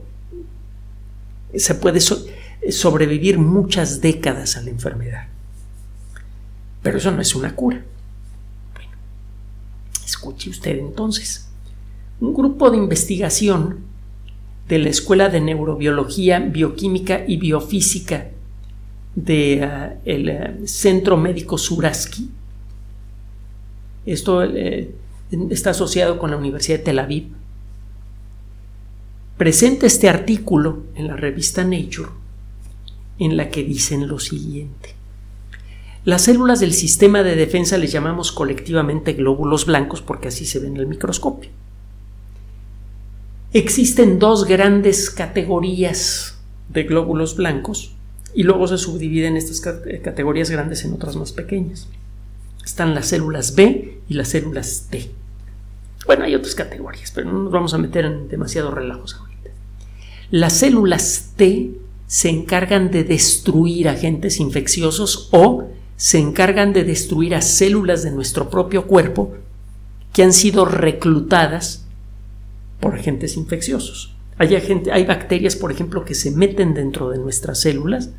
se 1.56 1.74
puede 1.76 2.00
sobrevivir 2.70 3.40
muchas 3.40 4.02
décadas 4.02 4.58
a 4.58 4.62
la 4.62 4.70
enfermedad. 4.70 5.28
Pero 6.82 6.98
eso 6.98 7.12
no 7.12 7.22
es 7.22 7.36
una 7.36 7.56
cura. 7.56 7.84
Bueno, 8.74 8.92
escuche 10.06 10.50
usted 10.50 10.78
entonces. 10.78 11.50
Un 12.20 12.34
grupo 12.34 12.70
de 12.70 12.78
investigación 12.78 13.80
de 14.68 14.80
la 14.80 14.90
Escuela 14.90 15.30
de 15.30 15.42
Neurobiología, 15.42 16.40
Bioquímica 16.40 17.24
y 17.28 17.38
Biofísica 17.38 18.30
del 19.16 19.64
ah, 19.64 19.96
ah, 20.06 20.54
Centro 20.66 21.18
Médico 21.18 21.58
Suraski. 21.58 22.30
Esto 24.06 24.44
eh, 24.44 24.94
está 25.50 25.72
asociado 25.72 26.20
con 26.20 26.32
la 26.32 26.38
Universidad 26.38 26.80
de 26.80 26.84
Tel 26.84 27.00
Aviv. 27.00 27.28
Presenta 29.38 29.86
este 29.88 30.10
artículo 30.10 30.84
en 30.96 31.08
la 31.08 31.16
revista 31.16 31.64
Nature 31.64 32.10
en 33.20 33.38
la 33.38 33.50
que 33.50 33.64
dicen 33.64 34.08
lo 34.08 34.18
siguiente. 34.20 34.96
Las 36.06 36.24
células 36.24 36.62
del 36.62 36.74
sistema 36.74 37.22
de 37.24 37.36
defensa 37.36 37.78
les 37.78 37.92
llamamos 37.92 38.32
colectivamente 38.32 39.14
glóbulos 39.14 39.66
blancos 39.66 40.02
porque 40.02 40.30
así 40.30 40.46
se 40.46 40.60
ven 40.60 40.76
en 40.76 40.82
el 40.82 40.88
microscopio. 40.88 41.50
Existen 43.52 44.20
dos 44.20 44.46
grandes 44.46 45.10
categorías 45.10 46.38
de 46.70 46.84
glóbulos 46.84 47.36
blancos 47.36 47.94
y 48.34 48.44
luego 48.44 48.68
se 48.68 48.78
subdividen 48.78 49.36
estas 49.36 49.60
categorías 49.60 50.50
grandes 50.50 50.86
en 50.86 50.94
otras 50.94 51.16
más 51.16 51.32
pequeñas. 51.34 51.88
Están 52.64 52.96
las 52.96 53.08
células 53.08 53.56
B 53.56 54.00
y 54.08 54.14
las 54.14 54.30
células 54.30 54.88
T. 54.90 55.12
Bueno, 56.06 56.24
hay 56.24 56.36
otras 56.36 56.56
categorías, 56.56 57.12
pero 57.12 57.32
no 57.32 57.40
nos 57.40 57.52
vamos 57.52 57.74
a 57.74 57.78
meter 57.78 58.06
en 58.06 58.30
demasiados 58.30 58.74
relajos 58.74 59.16
ahorita. 59.16 59.50
Las 60.32 60.54
células 60.54 61.34
T 61.36 61.72
se 62.10 62.30
encargan 62.30 62.90
de 62.90 63.04
destruir 63.04 63.88
agentes 63.88 64.40
infecciosos 64.40 65.30
o 65.32 65.66
se 65.96 66.18
encargan 66.18 66.74
de 66.74 66.84
destruir 66.84 67.36
a 67.36 67.42
células 67.42 68.02
de 68.02 68.10
nuestro 68.10 68.50
propio 68.50 68.88
cuerpo 68.88 69.36
que 70.12 70.24
han 70.24 70.34
sido 70.34 70.66
reclutadas 70.66 71.86
por 72.80 72.96
agentes 72.96 73.38
infecciosos. 73.38 74.16
Hay, 74.40 74.56
hay 74.56 75.06
bacterias, 75.06 75.56
por 75.56 75.72
ejemplo, 75.72 76.04
que 76.04 76.16
se 76.16 76.32
meten 76.32 76.74
dentro 76.74 77.12
de 77.12 77.20
nuestras 77.20 77.62
células 77.62 78.10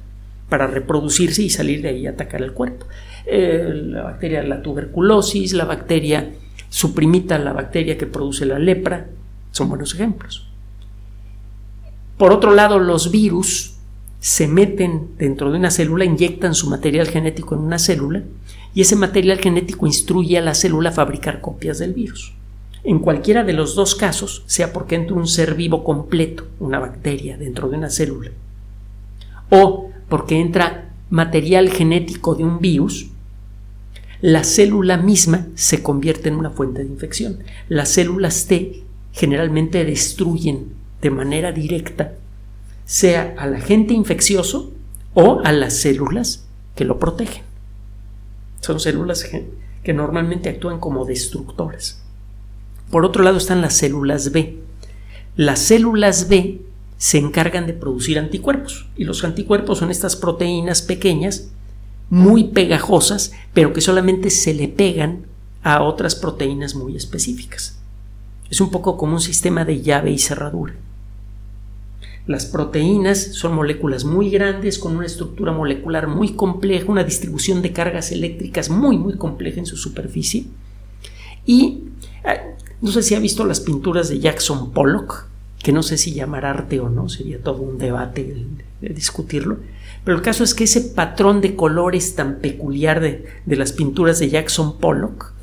para 0.49 0.69
reproducirse 0.69 1.43
y 1.43 1.51
salir 1.51 1.83
de 1.83 1.89
ahí 1.89 2.03
y 2.03 2.07
atacar 2.07 2.43
el 2.43 2.53
cuerpo. 2.53 2.87
Eh, 3.27 3.73
la 3.75 4.05
bacteria 4.05 4.41
de 4.41 4.47
la 4.47 4.63
tuberculosis, 4.63 5.53
la 5.53 5.65
bacteria 5.65 6.31
suprimita, 6.69 7.41
la 7.41 7.53
bacteria 7.53 7.99
que 7.99 8.07
produce 8.07 8.47
la 8.47 8.61
lepra, 8.61 9.09
son 9.51 9.69
buenos 9.69 9.95
ejemplos. 9.95 10.47
Por 12.17 12.31
otro 12.31 12.55
lado, 12.55 12.79
los 12.79 13.11
virus 13.11 13.80
se 14.21 14.47
meten 14.47 15.09
dentro 15.19 15.51
de 15.51 15.59
una 15.59 15.71
célula, 15.71 16.05
inyectan 16.05 16.55
su 16.55 16.69
material 16.69 17.09
genético 17.09 17.55
en 17.55 17.63
una 17.63 17.79
célula 17.79 18.23
y 18.75 18.83
ese 18.83 18.95
material 18.95 19.39
genético 19.39 19.87
instruye 19.87 20.39
a 20.39 20.43
la 20.43 20.55
célula 20.55 20.91
a 20.91 20.93
fabricar 20.93 21.41
copias 21.41 21.79
del 21.79 21.95
virus. 21.95 22.35
En 22.85 22.99
cualquiera 22.99 23.45
de 23.45 23.55
los 23.55 23.75
dos 23.75 23.95
casos, 23.95 24.43
sea 24.47 24.73
porque 24.73 24.95
entra 24.95 25.17
un 25.17 25.27
ser 25.27 25.55
vivo 25.55 25.85
completo, 25.85 26.47
una 26.61 26.79
bacteria, 26.79 27.37
dentro 27.37 27.69
de 27.69 27.79
una 27.79 27.91
célula, 27.91 28.31
o 29.51 29.91
porque 30.09 30.41
entra 30.41 30.91
material 31.09 31.71
genético 31.71 32.35
de 32.35 32.45
un 32.45 32.61
virus, 32.61 33.09
la 34.21 34.45
célula 34.45 34.99
misma 34.99 35.47
se 35.55 35.83
convierte 35.83 36.29
en 36.29 36.37
una 36.37 36.51
fuente 36.51 36.85
de 36.85 36.91
infección. 36.91 37.39
Las 37.69 37.89
células 37.89 38.47
T 38.47 38.83
generalmente 39.13 39.85
destruyen 39.85 40.67
de 41.01 41.11
manera 41.11 41.53
directa 41.53 42.13
sea 42.91 43.37
al 43.39 43.55
agente 43.55 43.95
infeccioso 43.95 44.73
o 45.15 45.43
a 45.45 45.53
las 45.53 45.75
células 45.77 46.49
que 46.75 46.85
lo 46.85 46.99
protegen. 46.99 47.45
Son 48.63 48.81
células 48.81 49.25
que 49.85 49.93
normalmente 49.93 50.49
actúan 50.49 50.81
como 50.81 51.05
destructoras. 51.05 52.03
Por 52.91 53.05
otro 53.05 53.23
lado 53.23 53.37
están 53.37 53.61
las 53.61 53.77
células 53.77 54.33
B. 54.33 54.59
Las 55.37 55.61
células 55.61 56.29
B 56.29 56.63
se 56.99 57.19
encargan 57.19 57.69
de 57.69 57.75
producir 57.75 58.19
anticuerpos 58.19 58.89
y 58.97 59.05
los 59.05 59.23
anticuerpos 59.23 59.79
son 59.79 59.93
estas 59.93 60.17
proteínas 60.17 60.83
pequeñas 60.83 61.51
muy 62.09 62.49
pegajosas 62.49 63.31
pero 63.55 63.73
que 63.73 63.83
solamente 63.83 64.31
se 64.31 64.53
le 64.53 64.67
pegan 64.67 65.27
a 65.63 65.85
otras 65.85 66.17
proteínas 66.17 66.75
muy 66.75 66.97
específicas. 66.97 67.79
Es 68.51 68.61
un 68.61 68.73
poco 68.73 68.97
como 68.97 69.13
un 69.13 69.21
sistema 69.21 69.65
de 69.65 69.81
llave 69.81 70.11
y 70.11 70.19
cerradura. 70.19 70.75
Las 72.27 72.47
proteínas 72.47 73.19
son 73.19 73.55
moléculas 73.55 74.05
muy 74.05 74.31
grandes 74.31 74.79
con 74.79 74.97
una 74.97 75.07
estructura 75.07 75.53
molecular 75.53 76.07
muy 76.07 76.35
compleja, 76.35 76.91
una 76.91 77.05
distribución 77.05 77.63
de 77.63 77.73
cargas 77.73 78.13
eléctricas 78.13 78.71
muy 78.71 78.99
muy 78.99 79.17
compleja 79.17 79.59
en 79.59 79.67
su 79.67 79.77
superficie. 79.77 80.45
Y 81.47 81.85
eh, 82.25 82.55
no 82.81 82.93
sé 82.93 83.03
si 83.03 83.15
ha 83.15 83.19
visto 83.19 83.45
las 83.45 83.61
pinturas 83.61 84.09
de 84.09 84.21
Jackson 84.21 84.73
Pollock, 84.73 85.27
que 85.63 85.73
no 85.73 85.83
sé 85.83 85.99
si 85.99 86.15
llamar 86.15 86.45
arte 86.45 86.81
o 86.81 86.89
no, 86.89 87.09
sería 87.09 87.43
todo 87.43 87.63
un 87.63 87.79
debate 87.79 88.47
de 88.81 88.89
discutirlo. 88.91 89.59
Pero 90.05 90.17
el 90.17 90.23
caso 90.23 90.45
es 90.45 90.55
que 90.55 90.65
ese 90.65 90.81
patrón 90.81 91.41
de 91.41 91.57
colores 91.57 92.15
tan 92.15 92.39
peculiar 92.39 93.01
de, 93.01 93.27
de 93.45 93.57
las 93.57 93.73
pinturas 93.73 94.19
de 94.19 94.31
Jackson 94.31 94.79
Pollock 94.79 95.35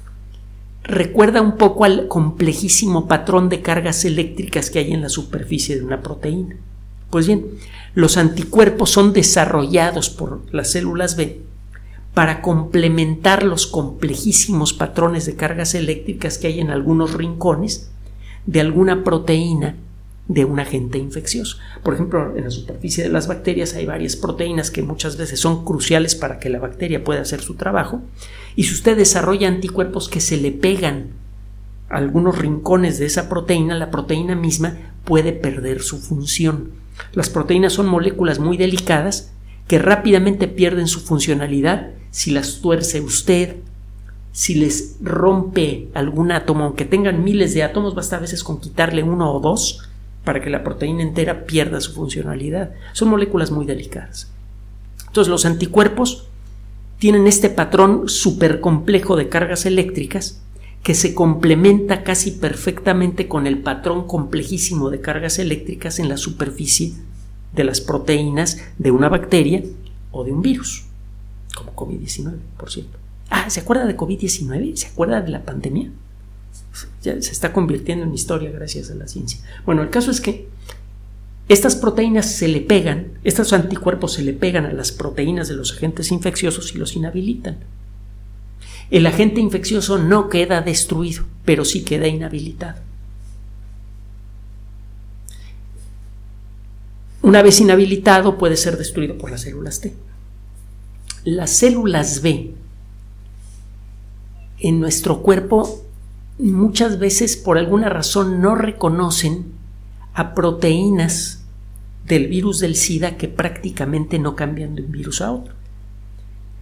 recuerda 0.87 1.41
un 1.41 1.57
poco 1.57 1.83
al 1.83 2.07
complejísimo 2.07 3.07
patrón 3.07 3.49
de 3.49 3.61
cargas 3.61 4.05
eléctricas 4.05 4.69
que 4.69 4.79
hay 4.79 4.93
en 4.93 5.01
la 5.01 5.09
superficie 5.09 5.75
de 5.75 5.83
una 5.83 6.01
proteína. 6.01 6.55
Pues 7.09 7.27
bien, 7.27 7.45
los 7.93 8.17
anticuerpos 8.17 8.89
son 8.89 9.13
desarrollados 9.13 10.09
por 10.09 10.41
las 10.53 10.71
células 10.71 11.15
B 11.15 11.41
para 12.13 12.41
complementar 12.41 13.43
los 13.43 13.67
complejísimos 13.67 14.73
patrones 14.73 15.25
de 15.25 15.35
cargas 15.35 15.75
eléctricas 15.75 16.37
que 16.37 16.47
hay 16.47 16.59
en 16.59 16.71
algunos 16.71 17.13
rincones 17.13 17.91
de 18.45 18.61
alguna 18.61 19.03
proteína 19.03 19.75
de 20.27 20.45
un 20.45 20.59
agente 20.59 20.97
infeccioso. 20.97 21.57
Por 21.83 21.93
ejemplo, 21.93 22.35
en 22.35 22.43
la 22.43 22.51
superficie 22.51 23.03
de 23.03 23.09
las 23.09 23.27
bacterias 23.27 23.73
hay 23.75 23.85
varias 23.85 24.15
proteínas 24.15 24.71
que 24.71 24.83
muchas 24.83 25.17
veces 25.17 25.39
son 25.39 25.63
cruciales 25.63 26.15
para 26.15 26.39
que 26.39 26.49
la 26.49 26.59
bacteria 26.59 27.03
pueda 27.03 27.21
hacer 27.21 27.41
su 27.41 27.55
trabajo. 27.55 28.01
Y 28.55 28.63
si 28.63 28.73
usted 28.73 28.97
desarrolla 28.97 29.47
anticuerpos 29.47 30.09
que 30.09 30.19
se 30.19 30.37
le 30.37 30.51
pegan 30.51 31.11
a 31.89 31.97
algunos 31.97 32.37
rincones 32.37 32.99
de 32.99 33.05
esa 33.05 33.29
proteína, 33.29 33.75
la 33.75 33.91
proteína 33.91 34.35
misma 34.35 34.77
puede 35.05 35.31
perder 35.31 35.81
su 35.81 35.99
función. 35.99 36.71
Las 37.13 37.29
proteínas 37.29 37.73
son 37.73 37.87
moléculas 37.87 38.39
muy 38.39 38.57
delicadas 38.57 39.31
que 39.67 39.79
rápidamente 39.79 40.47
pierden 40.47 40.87
su 40.87 40.99
funcionalidad 40.99 41.91
si 42.11 42.31
las 42.31 42.61
tuerce 42.61 42.99
usted, 42.99 43.57
si 44.31 44.55
les 44.55 44.97
rompe 45.01 45.87
algún 45.93 46.31
átomo, 46.31 46.65
aunque 46.65 46.85
tengan 46.85 47.23
miles 47.23 47.53
de 47.53 47.63
átomos, 47.63 47.95
basta 47.95 48.17
a 48.17 48.19
veces 48.19 48.43
con 48.43 48.59
quitarle 48.59 49.03
uno 49.03 49.31
o 49.31 49.39
dos 49.39 49.87
para 50.27 50.41
que 50.41 50.49
la 50.49 50.61
proteína 50.61 51.03
entera 51.03 51.45
pierda 51.45 51.79
su 51.79 51.93
funcionalidad. 51.93 52.71
Son 52.91 53.07
moléculas 53.07 53.49
muy 53.49 53.65
delicadas. 53.65 54.29
Entonces 55.07 55.31
los 55.31 55.45
anticuerpos 55.45 56.27
tienen 56.99 57.27
este 57.27 57.49
patrón 57.49 58.09
súper 58.09 58.59
complejo 58.59 59.15
de 59.15 59.29
cargas 59.29 59.65
eléctricas 59.65 60.41
que 60.83 60.95
se 60.95 61.13
complementa 61.13 62.03
casi 62.03 62.31
perfectamente 62.31 63.29
con 63.29 63.47
el 63.47 63.59
patrón 63.59 64.05
complejísimo 64.05 64.89
de 64.89 64.99
cargas 64.99 65.39
eléctricas 65.39 65.97
en 65.97 66.09
la 66.09 66.17
superficie 66.17 66.91
de 67.53 67.63
las 67.63 67.79
proteínas 67.79 68.61
de 68.77 68.91
una 68.91 69.07
bacteria 69.07 69.63
o 70.11 70.25
de 70.25 70.33
un 70.33 70.41
virus, 70.41 70.87
como 71.55 71.73
COVID-19, 71.73 72.33
por 72.57 72.69
cierto. 72.69 72.97
Ah, 73.29 73.49
¿se 73.49 73.61
acuerda 73.61 73.85
de 73.85 73.95
COVID-19? 73.95 74.75
¿Se 74.75 74.87
acuerda 74.87 75.21
de 75.21 75.29
la 75.29 75.45
pandemia? 75.45 75.89
Se 77.21 77.31
está 77.31 77.53
convirtiendo 77.53 78.05
en 78.05 78.13
historia 78.13 78.51
gracias 78.51 78.91
a 78.91 78.95
la 78.95 79.07
ciencia. 79.07 79.39
Bueno, 79.65 79.81
el 79.81 79.89
caso 79.89 80.11
es 80.11 80.21
que 80.21 80.47
estas 81.49 81.75
proteínas 81.77 82.25
se 82.25 82.47
le 82.47 82.59
pegan, 82.59 83.13
estos 83.23 83.53
anticuerpos 83.53 84.13
se 84.13 84.23
le 84.23 84.33
pegan 84.33 84.65
a 84.65 84.73
las 84.73 84.91
proteínas 84.91 85.47
de 85.47 85.55
los 85.55 85.71
agentes 85.73 86.11
infecciosos 86.11 86.75
y 86.75 86.77
los 86.77 86.95
inhabilitan. 86.95 87.57
El 88.91 89.05
agente 89.05 89.39
infeccioso 89.39 89.97
no 89.97 90.29
queda 90.29 90.61
destruido, 90.61 91.23
pero 91.45 91.63
sí 91.63 91.83
queda 91.83 92.07
inhabilitado. 92.07 92.81
Una 97.21 97.41
vez 97.41 97.59
inhabilitado 97.59 98.37
puede 98.37 98.55
ser 98.55 98.77
destruido 98.77 99.17
por 99.17 99.31
las 99.31 99.41
células 99.41 99.81
T. 99.81 99.93
Las 101.25 101.51
células 101.51 102.21
B 102.21 102.53
en 104.59 104.79
nuestro 104.79 105.21
cuerpo 105.21 105.83
muchas 106.39 106.99
veces 106.99 107.37
por 107.37 107.57
alguna 107.57 107.89
razón 107.89 108.41
no 108.41 108.55
reconocen 108.55 109.45
a 110.13 110.33
proteínas 110.33 111.43
del 112.05 112.27
virus 112.27 112.59
del 112.59 112.75
SIDA 112.75 113.17
que 113.17 113.27
prácticamente 113.27 114.17
no 114.19 114.35
cambian 114.35 114.75
de 114.75 114.83
un 114.83 114.91
virus 114.91 115.21
a 115.21 115.31
otro. 115.31 115.53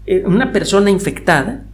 Eh, 0.05 0.23
una 0.25 0.51
persona 0.51 0.89
infectada 0.89 1.65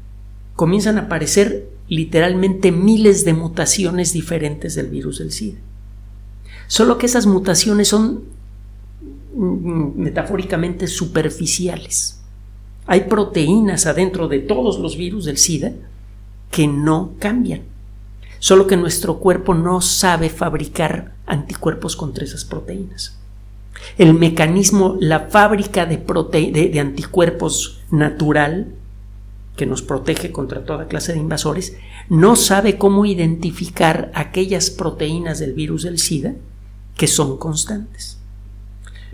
comienzan 0.55 0.98
a 0.98 1.01
aparecer 1.01 1.70
literalmente 1.88 2.72
miles 2.72 3.25
de 3.25 3.34
mutaciones 3.34 4.13
diferentes 4.13 4.75
del 4.75 4.88
virus 4.88 5.20
del 5.20 5.31
SIDA. 5.31 5.60
Solo 6.67 6.98
que 6.98 7.05
esas 7.05 7.25
mutaciones 7.25 7.89
son 7.89 8.24
mm, 9.36 10.00
metafóricamente 10.00 10.88
superficiales. 10.88 12.22
Hay 12.86 13.01
proteínas 13.01 13.86
adentro 13.86 14.27
de 14.27 14.39
todos 14.39 14.79
los 14.79 14.98
virus 14.98 15.25
del 15.25 15.38
SIDA 15.38 15.74
que 16.50 16.67
no 16.67 17.13
cambian. 17.20 17.71
Solo 18.41 18.65
que 18.65 18.75
nuestro 18.75 19.19
cuerpo 19.19 19.53
no 19.53 19.81
sabe 19.81 20.31
fabricar 20.31 21.13
anticuerpos 21.27 21.95
contra 21.95 22.24
esas 22.24 22.43
proteínas. 22.43 23.15
El 23.99 24.15
mecanismo, 24.15 24.97
la 24.99 25.27
fábrica 25.30 25.86
de, 25.86 25.97
de 25.97 26.80
anticuerpos 26.80 27.82
natural 27.91 28.73
que 29.56 29.67
nos 29.67 29.84
protege 29.84 30.32
contra 30.32 30.65
toda 30.65 30.88
clase 30.88 31.13
de 31.13 31.19
invasores, 31.19 31.77
no 32.10 32.36
sabe 32.36 32.80
cómo 32.80 33.06
identificar 33.06 34.12
aquellas 34.15 34.71
proteínas 34.71 35.38
del 35.38 35.54
virus 35.54 35.84
del 35.84 35.99
SIDA 35.99 36.34
que 36.97 37.06
son 37.06 37.38
constantes. 37.38 38.17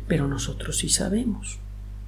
Pero 0.07 0.29
nosotros 0.29 0.77
sí 0.77 0.87
sabemos. 0.87 1.59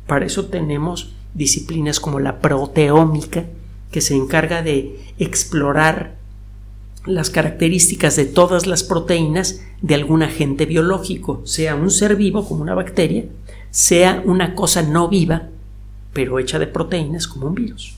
Para 0.08 0.26
eso 0.26 0.46
tenemos 0.46 1.12
disciplinas 1.34 2.00
como 2.00 2.22
la 2.22 2.40
proteómica, 2.40 3.46
que 3.92 4.00
se 4.00 4.16
encarga 4.16 4.62
de 4.62 5.14
explorar 5.18 6.19
las 7.06 7.30
características 7.30 8.16
de 8.16 8.26
todas 8.26 8.68
las 8.68 8.84
proteínas 8.84 9.62
de 9.82 9.96
algún 9.96 10.24
agente 10.24 10.66
biológico, 10.66 11.42
sea 11.46 11.76
un 11.76 11.92
ser 11.92 12.16
vivo 12.16 12.48
como 12.48 12.62
una 12.62 12.76
bacteria, 12.76 13.26
sea 13.72 14.22
una 14.26 14.56
cosa 14.56 14.82
no 14.82 15.08
viva, 15.08 15.50
pero 16.14 16.40
hecha 16.40 16.60
de 16.60 16.68
proteínas 16.68 17.28
como 17.28 17.48
un 17.48 17.56
virus. 17.56 17.96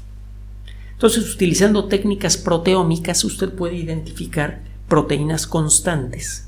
Entonces, 0.93 1.33
utilizando 1.33 1.85
técnicas 1.85 2.37
proteómicas, 2.37 3.23
usted 3.23 3.49
puede 3.53 3.75
identificar 3.75 4.61
proteínas 4.87 5.47
constantes 5.47 6.47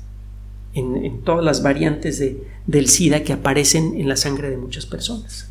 en, 0.74 1.22
todas 1.22 1.44
las 1.44 1.62
variantes 1.62 2.18
de, 2.18 2.46
del 2.66 2.88
SIDA 2.88 3.24
que 3.24 3.32
aparecen 3.32 4.00
en 4.00 4.08
la 4.08 4.16
sangre 4.16 4.50
de 4.50 4.56
muchas 4.56 4.86
personas. 4.86 5.48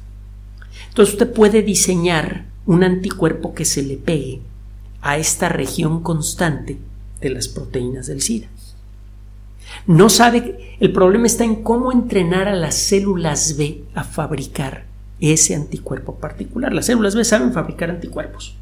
Entonces, 0.90 1.16
usted 1.16 1.34
puede 1.34 1.64
diseñar 1.64 2.46
un 2.66 2.84
anticuerpo 2.84 3.54
que 3.54 3.66
se 3.66 3.84
le 3.84 3.98
pegue 3.98 4.40
a 5.02 5.18
esta 5.18 5.50
región 5.50 6.02
constante 6.02 6.78
de 7.24 7.34
las 7.34 7.48
proteínas 7.48 8.08
del 8.08 8.22
SIDA. 8.22 8.48
No 9.88 10.10
sabe, 10.10 10.76
el 10.80 10.92
problema 10.92 11.26
está 11.26 11.44
en 11.44 11.64
cómo 11.64 11.92
entrenar 11.92 12.48
a 12.48 12.56
las 12.56 12.76
células 12.76 13.58
B 13.58 13.84
a 13.96 14.04
fabricar 14.04 14.86
ese 15.20 15.56
anticuerpo 15.56 16.16
particular. 16.16 16.74
Las 16.74 16.86
células 16.86 17.16
B 17.16 17.24
saben 17.24 17.54
fabricar 17.54 17.90
anticuerpos 17.90 18.56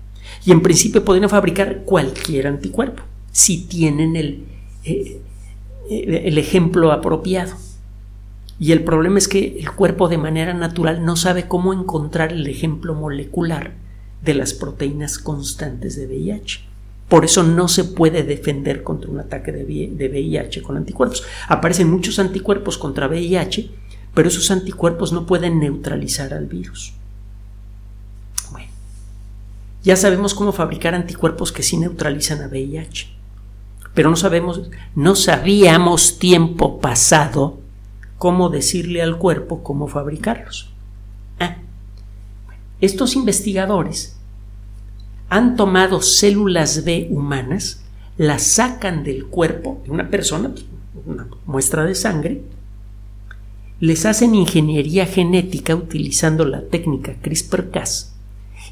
y 0.46 0.52
en 0.52 0.62
principio 0.62 1.04
podrían 1.04 1.30
fabricar 1.30 1.84
cualquier 1.84 2.48
anticuerpo 2.48 3.04
si 3.32 3.66
tienen 3.66 4.16
el, 4.16 4.46
eh, 4.84 5.22
eh, 5.90 6.22
el 6.26 6.38
ejemplo 6.38 6.92
apropiado. 6.92 7.56
Y 8.60 8.74
el 8.74 8.84
problema 8.84 9.18
es 9.18 9.28
que 9.28 9.58
el 9.60 9.72
cuerpo 9.72 10.08
de 10.08 10.20
manera 10.20 10.54
natural 10.54 11.04
no 11.04 11.16
sabe 11.16 11.48
cómo 11.48 11.74
encontrar 11.74 12.32
el 12.32 12.46
ejemplo 12.46 12.94
molecular 12.94 13.74
de 14.24 14.36
las 14.36 14.54
proteínas 14.54 15.18
constantes 15.18 15.96
de 15.96 16.06
VIH. 16.06 16.71
Por 17.12 17.26
eso 17.26 17.44
no 17.44 17.68
se 17.68 17.84
puede 17.84 18.24
defender 18.24 18.84
contra 18.84 19.12
un 19.12 19.20
ataque 19.20 19.52
de 19.52 19.66
VIH 19.66 20.62
con 20.62 20.78
anticuerpos. 20.78 21.26
Aparecen 21.50 21.92
muchos 21.92 22.20
anticuerpos 22.20 22.78
contra 22.78 23.10
VIH, 23.10 23.70
pero 24.14 24.30
esos 24.30 24.50
anticuerpos 24.50 25.12
no 25.12 25.26
pueden 25.26 25.60
neutralizar 25.60 26.34
al 26.34 26.46
virus. 26.46 26.94
Ya 29.84 29.98
sabemos 29.98 30.34
cómo 30.34 30.54
fabricar 30.54 30.96
anticuerpos 30.96 31.52
que 31.52 31.64
sí 31.64 31.76
neutralizan 31.76 32.44
a 32.44 32.48
VIH. 32.48 33.10
Pero 33.94 34.10
no 34.10 34.16
sabemos, 34.16 34.70
no 34.96 35.16
sabíamos 35.18 36.18
tiempo 36.18 36.80
pasado 36.80 37.60
cómo 38.20 38.48
decirle 38.48 39.02
al 39.02 39.18
cuerpo 39.18 39.64
cómo 39.64 39.90
fabricarlos. 39.90 40.72
Ah, 41.42 41.58
estos 42.80 43.18
investigadores 43.18 44.16
han 45.32 45.56
tomado 45.56 46.02
células 46.02 46.84
B 46.84 47.08
humanas, 47.10 47.82
las 48.18 48.44
sacan 48.44 49.06
del 49.06 49.28
cuerpo 49.28 49.82
de 49.86 49.92
una 49.92 50.10
persona, 50.10 50.54
una 51.06 51.26
muestra 51.46 51.86
de 51.86 51.96
sangre, 51.96 52.42
les 53.80 54.06
hacen 54.06 54.36
ingeniería 54.36 55.06
genética 55.06 55.74
utilizando 55.74 56.44
la 56.44 56.64
técnica 56.64 57.16
CRISPR-Cas 57.22 58.14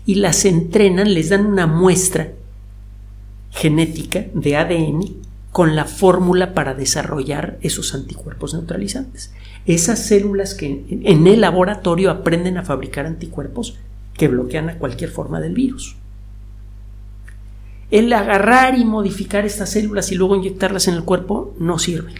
y 0.05 0.15
las 0.15 0.43
entrenan, 0.43 1.13
les 1.13 1.29
dan 1.29 1.45
una 1.45 1.65
muestra 1.65 2.33
genética 3.51 4.25
de 4.33 4.57
ADN 4.57 5.15
con 5.53 5.77
la 5.77 5.85
fórmula 5.85 6.53
para 6.53 6.73
desarrollar 6.73 7.57
esos 7.61 7.95
anticuerpos 7.95 8.53
neutralizantes. 8.53 9.31
Esas 9.65 10.05
células 10.05 10.55
que 10.55 10.83
en 10.89 11.25
el 11.25 11.39
laboratorio 11.39 12.11
aprenden 12.11 12.57
a 12.57 12.65
fabricar 12.65 13.05
anticuerpos 13.05 13.77
que 14.13 14.27
bloquean 14.27 14.67
a 14.67 14.77
cualquier 14.77 15.09
forma 15.09 15.39
del 15.39 15.53
virus. 15.53 15.95
El 17.91 18.13
agarrar 18.13 18.77
y 18.77 18.85
modificar 18.85 19.45
estas 19.45 19.71
células 19.71 20.11
y 20.11 20.15
luego 20.15 20.35
inyectarlas 20.35 20.87
en 20.87 20.95
el 20.95 21.03
cuerpo 21.03 21.55
no 21.59 21.79
sirve. 21.79 22.13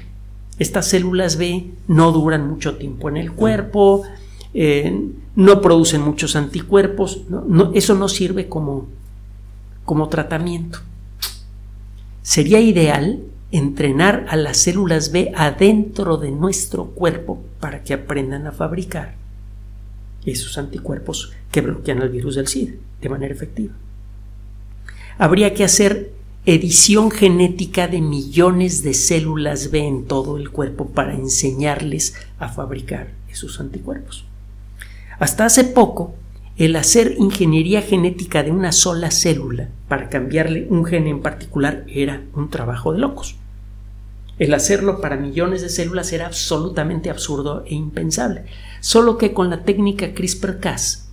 Estas 0.58 0.88
células 0.88 1.38
B 1.38 1.72
no 1.88 2.12
duran 2.12 2.48
mucho 2.48 2.76
tiempo 2.76 3.08
en 3.08 3.18
el 3.18 3.32
cuerpo, 3.32 4.04
eh, 4.54 4.94
no 5.36 5.62
producen 5.62 6.02
muchos 6.02 6.36
anticuerpos, 6.36 7.22
eso 7.74 7.96
no 7.96 8.10
sirve 8.10 8.50
como, 8.50 8.88
como 9.86 10.10
tratamiento. 10.10 10.80
Sería 12.24 12.60
ideal 12.60 13.20
entrenar 13.52 14.26
a 14.30 14.36
las 14.36 14.58
células 14.58 15.12
B 15.12 15.32
adentro 15.36 16.18
de 16.18 16.32
nuestro 16.32 16.88
cuerpo 16.88 17.42
para 17.60 17.84
que 17.84 17.94
aprendan 17.94 18.48
a 18.48 18.52
fabricar 18.52 19.16
esos 20.26 20.58
anticuerpos 20.58 21.32
que 21.52 21.62
bloquean 21.62 22.02
el 22.02 22.10
virus 22.10 22.36
del 22.36 22.48
SIDA 22.48 22.74
de 23.02 23.10
manera 23.10 23.34
efectiva. 23.34 23.74
Habría 25.20 25.54
que 25.54 25.66
hacer 25.66 26.14
edición 26.46 27.12
genética 27.12 27.90
de 27.90 28.00
millones 28.00 28.84
de 28.84 28.94
células 28.94 29.70
B 29.70 29.86
en 29.86 30.06
todo 30.06 30.38
el 30.38 30.50
cuerpo 30.50 30.92
para 30.92 31.14
enseñarles 31.14 32.16
a 32.40 32.48
fabricar 32.48 33.10
esos 33.30 33.60
anticuerpos. 33.60 34.24
Hasta 35.20 35.44
hace 35.44 35.66
poco, 35.66 36.16
el 36.56 36.74
hacer 36.78 37.16
ingeniería 37.20 37.82
genética 37.82 38.44
de 38.44 38.52
una 38.52 38.72
sola 38.72 39.12
célula 39.12 39.68
para 39.90 40.08
cambiarle 40.08 40.68
un 40.70 40.86
gen 40.86 41.06
en 41.08 41.22
particular 41.22 41.84
era 41.90 42.24
un 42.34 42.50
trabajo 42.50 42.94
de 42.94 43.00
locos. 43.00 43.36
El 44.38 44.54
hacerlo 44.54 45.02
para 45.02 45.18
millones 45.18 45.62
de 45.62 45.68
células 45.68 46.14
era 46.14 46.28
absolutamente 46.28 47.10
absurdo 47.10 47.66
e 47.68 47.76
impensable. 47.76 48.46
Solo 48.80 49.18
que 49.18 49.34
con 49.34 49.50
la 49.50 49.64
técnica 49.64 50.14
CRISPR-Cas 50.14 51.10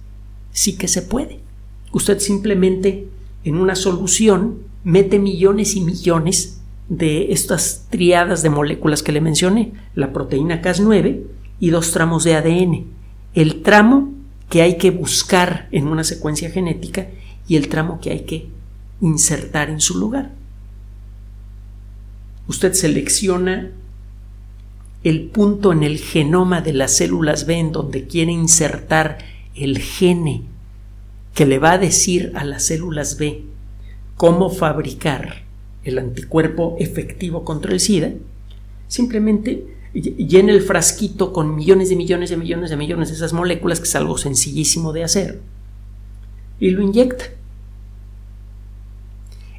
sí 0.52 0.78
que 0.78 0.86
se 0.86 1.02
puede. 1.02 1.40
Usted 1.90 2.20
simplemente 2.20 3.08
en 3.46 3.58
una 3.58 3.76
solución 3.76 4.58
mete 4.82 5.20
millones 5.20 5.76
y 5.76 5.80
millones 5.80 6.60
de 6.88 7.32
estas 7.32 7.86
triadas 7.90 8.42
de 8.42 8.50
moléculas 8.50 9.04
que 9.04 9.12
le 9.12 9.20
mencioné, 9.20 9.72
la 9.94 10.12
proteína 10.12 10.60
Cas9 10.60 11.22
y 11.60 11.70
dos 11.70 11.92
tramos 11.92 12.24
de 12.24 12.34
ADN. 12.34 12.86
El 13.34 13.62
tramo 13.62 14.12
que 14.48 14.62
hay 14.62 14.78
que 14.78 14.90
buscar 14.90 15.68
en 15.70 15.86
una 15.86 16.02
secuencia 16.02 16.50
genética 16.50 17.06
y 17.46 17.54
el 17.54 17.68
tramo 17.68 18.00
que 18.00 18.10
hay 18.10 18.20
que 18.20 18.48
insertar 19.00 19.70
en 19.70 19.80
su 19.80 19.96
lugar. 19.96 20.32
Usted 22.48 22.72
selecciona 22.72 23.70
el 25.04 25.22
punto 25.28 25.70
en 25.70 25.84
el 25.84 25.98
genoma 25.98 26.62
de 26.62 26.72
las 26.72 26.96
células 26.96 27.46
B 27.46 27.54
en 27.54 27.70
donde 27.70 28.08
quiere 28.08 28.32
insertar 28.32 29.18
el 29.54 29.78
gene 29.78 30.42
que 31.36 31.44
le 31.44 31.58
va 31.58 31.72
a 31.72 31.78
decir 31.78 32.32
a 32.34 32.44
las 32.44 32.64
células 32.64 33.18
B 33.18 33.42
cómo 34.16 34.48
fabricar 34.48 35.44
el 35.84 35.98
anticuerpo 35.98 36.76
efectivo 36.80 37.44
contra 37.44 37.74
el 37.74 37.78
SIDA, 37.78 38.14
simplemente 38.88 39.66
llena 39.92 40.52
el 40.52 40.62
frasquito 40.62 41.34
con 41.34 41.54
millones 41.54 41.90
de 41.90 41.96
millones 41.96 42.30
de 42.30 42.38
millones 42.38 42.70
de 42.70 42.78
millones 42.78 43.10
de 43.10 43.16
esas 43.16 43.34
moléculas, 43.34 43.80
que 43.80 43.84
es 43.84 43.94
algo 43.94 44.16
sencillísimo 44.16 44.94
de 44.94 45.04
hacer, 45.04 45.42
y 46.58 46.70
lo 46.70 46.80
inyecta. 46.80 47.26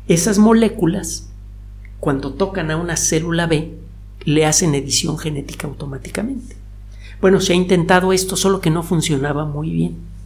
Esas 0.08 0.40
moléculas, 0.40 1.30
cuando 2.00 2.34
tocan 2.34 2.72
a 2.72 2.78
una 2.78 2.98
célula 2.98 3.46
B, 3.46 3.74
le 4.26 4.48
hacen 4.48 4.74
edición 4.74 5.20
genética 5.20 5.68
automáticamente. 5.68 6.56
Bueno, 7.22 7.40
se 7.40 7.54
ha 7.54 7.56
intentado 7.56 8.14
esto, 8.14 8.36
solo 8.36 8.62
que 8.62 8.72
no 8.72 8.82
funcionaba 8.82 9.46
muy 9.46 9.70
bien. 9.70 10.17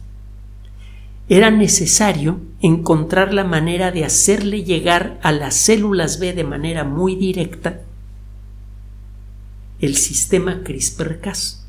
Era 1.32 1.50
necesario 1.50 2.40
encontrar 2.60 3.32
la 3.32 3.42
manera 3.42 3.90
de 3.90 4.04
hacerle 4.04 4.64
llegar 4.64 5.18
a 5.22 5.32
las 5.32 5.54
células 5.54 6.18
B 6.18 6.34
de 6.34 6.44
manera 6.44 6.84
muy 6.84 7.16
directa 7.16 7.80
el 9.80 9.96
sistema 9.96 10.62
CRISPR-Cas. 10.62 11.66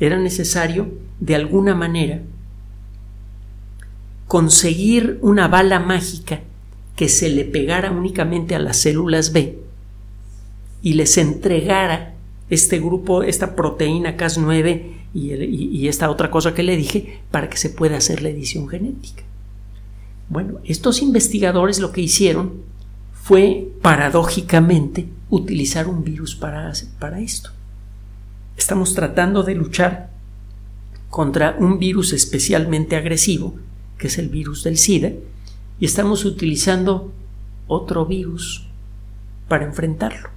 Era 0.00 0.18
necesario, 0.18 0.88
de 1.20 1.36
alguna 1.36 1.76
manera, 1.76 2.20
conseguir 4.26 5.20
una 5.22 5.46
bala 5.46 5.78
mágica 5.78 6.40
que 6.96 7.08
se 7.08 7.28
le 7.28 7.44
pegara 7.44 7.92
únicamente 7.92 8.56
a 8.56 8.58
las 8.58 8.78
células 8.78 9.32
B 9.32 9.60
y 10.82 10.94
les 10.94 11.16
entregara 11.16 12.14
este 12.48 12.80
grupo, 12.80 13.22
esta 13.22 13.54
proteína 13.54 14.16
Cas9 14.16 14.99
y, 15.12 15.88
esta 15.88 16.10
otra 16.10 16.30
cosa 16.30 16.54
que 16.54 16.62
le 16.62 16.76
dije 16.76 17.20
para 17.30 17.48
que 17.48 17.56
se 17.56 17.70
pueda 17.70 17.96
hacer 17.96 18.22
la 18.22 18.28
edición 18.28 18.68
genética. 18.68 19.24
Bueno, 20.28 20.60
estos 20.64 21.02
investigadores 21.02 21.80
lo 21.80 21.90
que 21.90 22.00
hicieron 22.00 22.62
fue 23.12 23.68
paradójicamente 23.82 25.08
utilizar 25.28 25.88
un 25.88 26.04
virus 26.04 26.36
para, 26.36 26.72
para 26.98 27.20
esto. 27.20 27.50
Estamos 28.56 28.94
tratando 28.94 29.42
de 29.42 29.54
luchar 29.54 30.10
contra 31.08 31.56
un 31.58 31.78
virus 31.78 32.12
especialmente 32.12 32.94
agresivo, 32.94 33.54
que 33.98 34.06
es 34.06 34.18
el 34.18 34.28
virus 34.28 34.62
del 34.62 34.78
SIDA, 34.78 35.12
y 35.80 35.84
estamos 35.84 36.24
utilizando 36.24 37.12
otro 37.66 38.06
virus 38.06 38.66
para 39.48 39.64
enfrentarlo. 39.64 40.28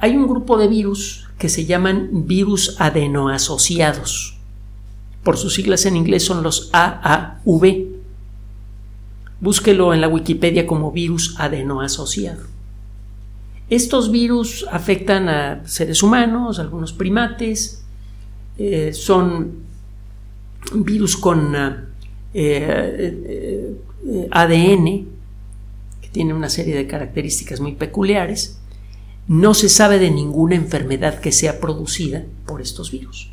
Hay 0.00 0.16
un 0.16 0.26
grupo 0.26 0.56
de 0.58 0.68
virus 0.68 1.25
que 1.38 1.48
se 1.48 1.66
llaman 1.66 2.26
virus 2.26 2.76
adenoasociados. 2.78 4.38
Por 5.22 5.36
sus 5.36 5.54
siglas 5.54 5.86
en 5.86 5.96
inglés 5.96 6.24
son 6.24 6.42
los 6.42 6.70
AAV. 6.72 7.84
Búsquelo 9.40 9.92
en 9.92 10.00
la 10.00 10.08
Wikipedia 10.08 10.66
como 10.66 10.92
virus 10.92 11.34
adenoasociado. 11.38 12.44
Estos 13.68 14.12
virus 14.12 14.64
afectan 14.70 15.28
a 15.28 15.66
seres 15.66 16.02
humanos, 16.02 16.60
algunos 16.60 16.92
primates, 16.92 17.82
eh, 18.58 18.92
son 18.92 19.66
virus 20.72 21.16
con 21.16 21.54
eh, 21.56 21.90
eh, 22.32 24.28
ADN, 24.30 24.84
que 26.00 26.08
tiene 26.12 26.32
una 26.32 26.48
serie 26.48 26.76
de 26.76 26.86
características 26.86 27.60
muy 27.60 27.72
peculiares. 27.72 28.60
No 29.28 29.54
se 29.54 29.68
sabe 29.68 29.98
de 29.98 30.10
ninguna 30.10 30.54
enfermedad 30.54 31.20
que 31.20 31.32
sea 31.32 31.60
producida 31.60 32.24
por 32.46 32.60
estos 32.60 32.90
virus. 32.90 33.30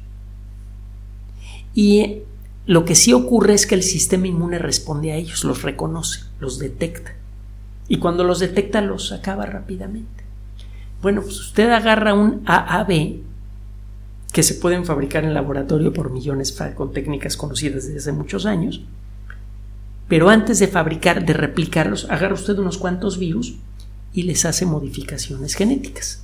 Y 1.75 2.19
lo 2.65 2.85
que 2.85 2.95
sí 2.95 3.13
ocurre 3.13 3.53
es 3.53 3.67
que 3.67 3.75
el 3.75 3.83
sistema 3.83 4.27
inmune 4.27 4.57
responde 4.57 5.11
a 5.11 5.15
ellos, 5.15 5.43
los 5.43 5.61
reconoce, 5.61 6.21
los 6.39 6.59
detecta. 6.59 7.13
Y 7.87 7.97
cuando 7.97 8.23
los 8.23 8.39
detecta 8.39 8.81
los 8.81 9.11
acaba 9.11 9.45
rápidamente. 9.45 10.23
Bueno, 11.01 11.21
pues 11.21 11.39
usted 11.39 11.69
agarra 11.69 12.13
un 12.13 12.41
AAB 12.45 13.17
que 14.31 14.43
se 14.43 14.55
pueden 14.55 14.85
fabricar 14.85 15.25
en 15.25 15.33
laboratorio 15.33 15.93
por 15.93 16.11
millones 16.11 16.57
con 16.75 16.93
técnicas 16.93 17.37
conocidas 17.37 17.85
desde 17.85 17.99
hace 17.99 18.11
muchos 18.13 18.45
años. 18.45 18.81
Pero 20.07 20.29
antes 20.29 20.59
de 20.59 20.67
fabricar, 20.67 21.25
de 21.25 21.33
replicarlos, 21.33 22.09
agarra 22.09 22.33
usted 22.33 22.57
unos 22.57 22.77
cuantos 22.77 23.17
virus 23.17 23.57
y 24.13 24.23
les 24.23 24.45
hace 24.45 24.65
modificaciones 24.65 25.55
genéticas. 25.55 26.23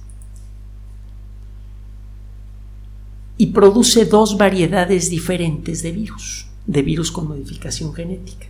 Y 3.38 3.48
produce 3.48 4.06
dos 4.06 4.38
variedades 4.38 5.10
diferentes 5.10 5.82
de 5.82 5.92
virus, 5.92 6.48
de 6.68 6.82
virus 6.82 7.12
con 7.12 7.28
modificación 7.28 7.94
genética. 7.94 8.48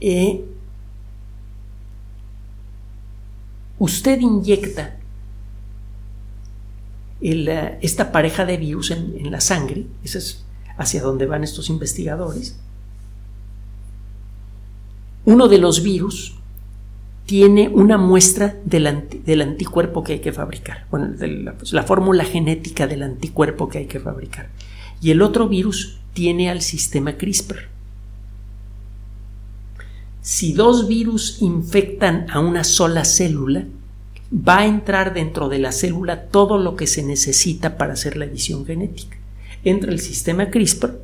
Eh, 0.00 0.44
usted 3.78 4.18
inyecta 4.20 4.98
eh, 7.20 7.78
esta 7.82 8.10
pareja 8.12 8.46
de 8.46 8.56
virus 8.56 8.90
en, 8.90 9.30
la 9.30 9.42
sangre, 9.42 9.86
eso 10.02 10.18
es 10.18 10.42
hacia 10.78 11.02
donde 11.02 11.26
van 11.26 11.44
estos 11.44 11.68
investigadores, 11.68 12.58
uno 15.26 15.48
de 15.48 15.58
los 15.58 15.82
virus 15.82 16.39
tiene 17.30 17.68
una 17.68 17.96
muestra 17.96 18.56
del, 18.64 18.88
anticuerpo 18.88 20.02
que 20.02 20.14
hay 20.14 20.18
que 20.18 20.32
fabricar, 20.32 20.86
bueno, 20.90 21.14
la, 21.20 21.52
pues, 21.52 21.72
la 21.72 21.84
fórmula 21.84 22.24
genética 22.24 22.88
del 22.88 23.04
anticuerpo 23.04 23.68
que 23.68 23.78
hay 23.78 23.86
que 23.86 24.00
fabricar. 24.00 24.48
Y 25.00 25.12
el 25.12 25.22
otro 25.22 25.48
virus 25.48 26.00
tiene 26.12 26.50
al 26.50 26.60
sistema 26.60 27.16
CRISPR. 27.16 27.68
Si 30.20 30.54
dos 30.54 30.88
virus 30.88 31.40
infectan 31.40 32.26
a 32.30 32.40
una 32.40 32.64
sola 32.64 33.04
célula, 33.04 33.64
va 34.34 34.58
a 34.58 34.66
entrar 34.66 35.14
dentro 35.14 35.48
de 35.48 35.60
la 35.60 35.70
célula 35.70 36.24
todo 36.24 36.58
lo 36.58 36.74
que 36.74 36.88
se 36.88 37.04
necesita 37.04 37.78
para 37.78 37.92
hacer 37.92 38.16
la 38.16 38.24
edición 38.24 38.66
genética. 38.66 39.16
Entra 39.62 39.92
el 39.92 40.00
sistema 40.00 40.50
CRISPR 40.50 40.98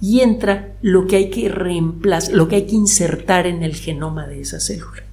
y 0.00 0.20
entra 0.20 0.74
lo 0.80 1.06
que 1.06 1.16
hay 1.16 1.28
que 1.28 1.50
reemplazar, 1.50 2.34
lo 2.34 2.48
que 2.48 2.56
hay 2.56 2.66
que 2.66 2.76
insertar 2.76 3.46
en 3.46 3.62
el 3.62 3.76
genoma 3.76 4.26
de 4.26 4.40
esa 4.40 4.58
célula. 4.58 5.03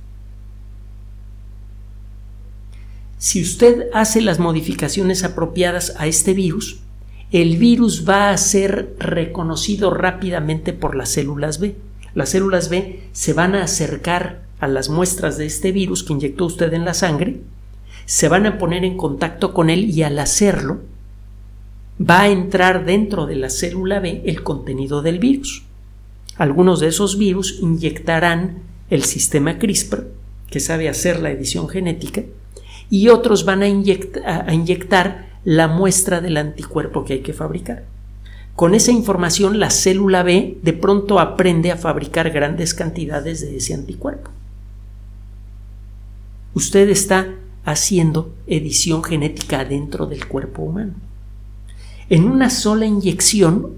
Si 3.21 3.39
usted 3.39 3.85
hace 3.93 4.19
las 4.19 4.39
modificaciones 4.39 5.23
apropiadas 5.23 5.93
a 5.99 6.07
este 6.07 6.33
virus, 6.33 6.79
el 7.31 7.57
virus 7.57 8.09
va 8.09 8.31
a 8.31 8.37
ser 8.37 8.95
reconocido 8.97 9.93
rápidamente 9.93 10.73
por 10.73 10.95
las 10.95 11.09
células 11.09 11.59
B 11.59 11.75
las 12.13 12.29
células 12.29 12.69
B 12.69 13.03
se 13.13 13.33
van 13.33 13.55
a 13.55 13.63
acercar 13.63 14.41
a 14.59 14.67
las 14.67 14.89
muestras 14.89 15.37
de 15.37 15.45
este 15.45 15.71
virus 15.71 16.03
que 16.03 16.13
inyectó 16.13 16.45
usted 16.45 16.73
en 16.73 16.85
la 16.85 16.93
sangre, 16.93 17.41
se 18.05 18.27
van 18.27 18.45
a 18.45 18.57
poner 18.57 18.83
en 18.83 18.97
contacto 18.97 19.53
con 19.53 19.69
él 19.69 19.89
y 19.89 20.03
al 20.03 20.19
hacerlo 20.19 20.81
va 21.99 22.21
a 22.21 22.29
entrar 22.29 22.85
dentro 22.85 23.25
de 23.27 23.35
la 23.35 23.49
célula 23.49 23.99
B 23.99 24.23
el 24.25 24.43
contenido 24.43 25.01
del 25.01 25.19
virus. 25.19 25.63
Algunos 26.37 26.79
de 26.79 26.87
esos 26.87 27.17
virus 27.17 27.59
inyectarán 27.61 28.59
el 28.89 29.03
sistema 29.03 29.57
CRISPR, 29.57 30.07
que 30.49 30.59
sabe 30.59 30.89
hacer 30.89 31.21
la 31.21 31.31
edición 31.31 31.69
genética, 31.69 32.23
y 32.91 33.07
otros 33.07 33.45
van 33.45 33.63
a, 33.63 33.67
inyectar 34.53 35.29
la 35.45 35.69
muestra 35.69 36.19
del 36.19 36.35
anticuerpo 36.35 37.05
que 37.05 37.13
hay 37.13 37.21
que 37.21 37.33
fabricar. 37.33 37.85
Con 38.53 38.75
esa 38.75 38.91
información 38.91 39.59
la 39.59 39.69
célula 39.69 40.23
B 40.23 40.59
de 40.61 40.73
pronto 40.73 41.17
aprende 41.19 41.71
a 41.71 41.77
fabricar 41.77 42.29
grandes 42.31 42.73
cantidades 42.73 43.39
de 43.39 43.55
ese 43.55 43.73
anticuerpo. 43.73 44.29
Usted 46.53 46.89
está 46.89 47.33
haciendo 47.63 48.35
edición 48.45 49.05
genética 49.05 49.63
dentro 49.63 50.05
del 50.05 50.27
cuerpo 50.27 50.63
humano. 50.63 50.95
En 52.09 52.25
una 52.25 52.49
sola 52.49 52.85
inyección, 52.85 53.69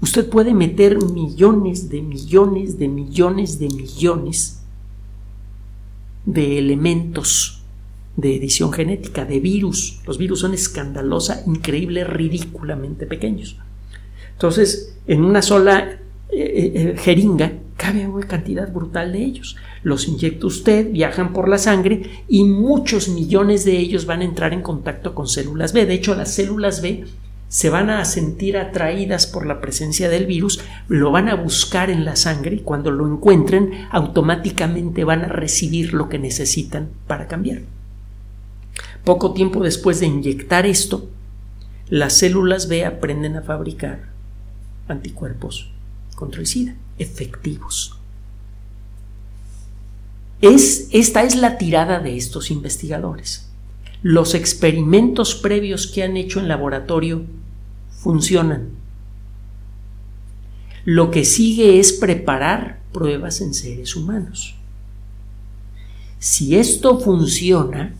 usted 0.00 0.26
puede 0.30 0.54
meter 0.54 1.02
millones 1.02 1.90
de 1.90 2.00
millones 2.00 2.78
de 2.78 2.88
millones 2.88 3.58
de 3.58 3.68
millones 3.68 4.62
de 6.24 6.58
elementos 6.58 7.63
de 8.16 8.36
edición 8.36 8.72
genética, 8.72 9.24
de 9.24 9.40
virus. 9.40 10.00
Los 10.06 10.18
virus 10.18 10.40
son 10.40 10.54
escandalosa, 10.54 11.42
increíble, 11.46 12.04
ridículamente 12.04 13.06
pequeños. 13.06 13.56
Entonces, 14.32 14.96
en 15.06 15.24
una 15.24 15.42
sola 15.42 15.98
eh, 16.30 16.38
eh, 16.38 16.72
eh, 16.74 16.94
jeringa 16.98 17.52
cabe 17.76 18.06
una 18.08 18.26
cantidad 18.26 18.72
brutal 18.72 19.12
de 19.12 19.24
ellos. 19.24 19.56
Los 19.82 20.08
inyecta 20.08 20.46
usted, 20.46 20.90
viajan 20.90 21.32
por 21.32 21.48
la 21.48 21.58
sangre 21.58 22.24
y 22.28 22.44
muchos 22.44 23.08
millones 23.08 23.64
de 23.64 23.78
ellos 23.78 24.06
van 24.06 24.20
a 24.20 24.24
entrar 24.24 24.52
en 24.52 24.62
contacto 24.62 25.14
con 25.14 25.28
células 25.28 25.72
B. 25.72 25.86
De 25.86 25.94
hecho, 25.94 26.14
las 26.14 26.34
células 26.34 26.80
B 26.82 27.04
se 27.48 27.70
van 27.70 27.90
a 27.90 28.04
sentir 28.04 28.56
atraídas 28.56 29.26
por 29.26 29.46
la 29.46 29.60
presencia 29.60 30.08
del 30.08 30.26
virus, 30.26 30.60
lo 30.88 31.12
van 31.12 31.28
a 31.28 31.36
buscar 31.36 31.90
en 31.90 32.04
la 32.04 32.16
sangre 32.16 32.56
y 32.56 32.60
cuando 32.60 32.90
lo 32.90 33.06
encuentren 33.06 33.86
automáticamente 33.90 35.04
van 35.04 35.22
a 35.22 35.28
recibir 35.28 35.94
lo 35.94 36.08
que 36.08 36.18
necesitan 36.18 36.88
para 37.06 37.28
cambiar. 37.28 37.62
Poco 39.04 39.32
tiempo 39.32 39.62
después 39.62 40.00
de 40.00 40.06
inyectar 40.06 40.66
esto, 40.66 41.08
las 41.88 42.14
células 42.14 42.68
B 42.68 42.84
aprenden 42.84 43.36
a 43.36 43.42
fabricar 43.42 44.08
anticuerpos 44.88 45.70
contra 46.14 46.40
el 46.40 46.46
SIDA, 46.46 46.74
efectivos. 46.98 47.98
Es, 50.40 50.88
esta 50.90 51.22
es 51.22 51.36
la 51.36 51.58
tirada 51.58 52.00
de 52.00 52.16
estos 52.16 52.50
investigadores. 52.50 53.48
Los 54.02 54.34
experimentos 54.34 55.34
previos 55.34 55.86
que 55.86 56.02
han 56.02 56.16
hecho 56.16 56.40
en 56.40 56.48
laboratorio 56.48 57.24
funcionan. 57.90 58.68
Lo 60.84 61.10
que 61.10 61.24
sigue 61.24 61.78
es 61.80 61.92
preparar 61.92 62.80
pruebas 62.92 63.40
en 63.40 63.54
seres 63.54 63.96
humanos. 63.96 64.54
Si 66.18 66.56
esto 66.56 67.00
funciona, 67.00 67.94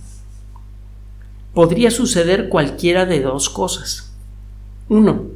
podría 1.55 1.91
suceder 1.91 2.49
cualquiera 2.49 3.07
de 3.07 3.21
dos 3.21 3.49
cosas. 3.49 4.13
Uno, 4.89 5.27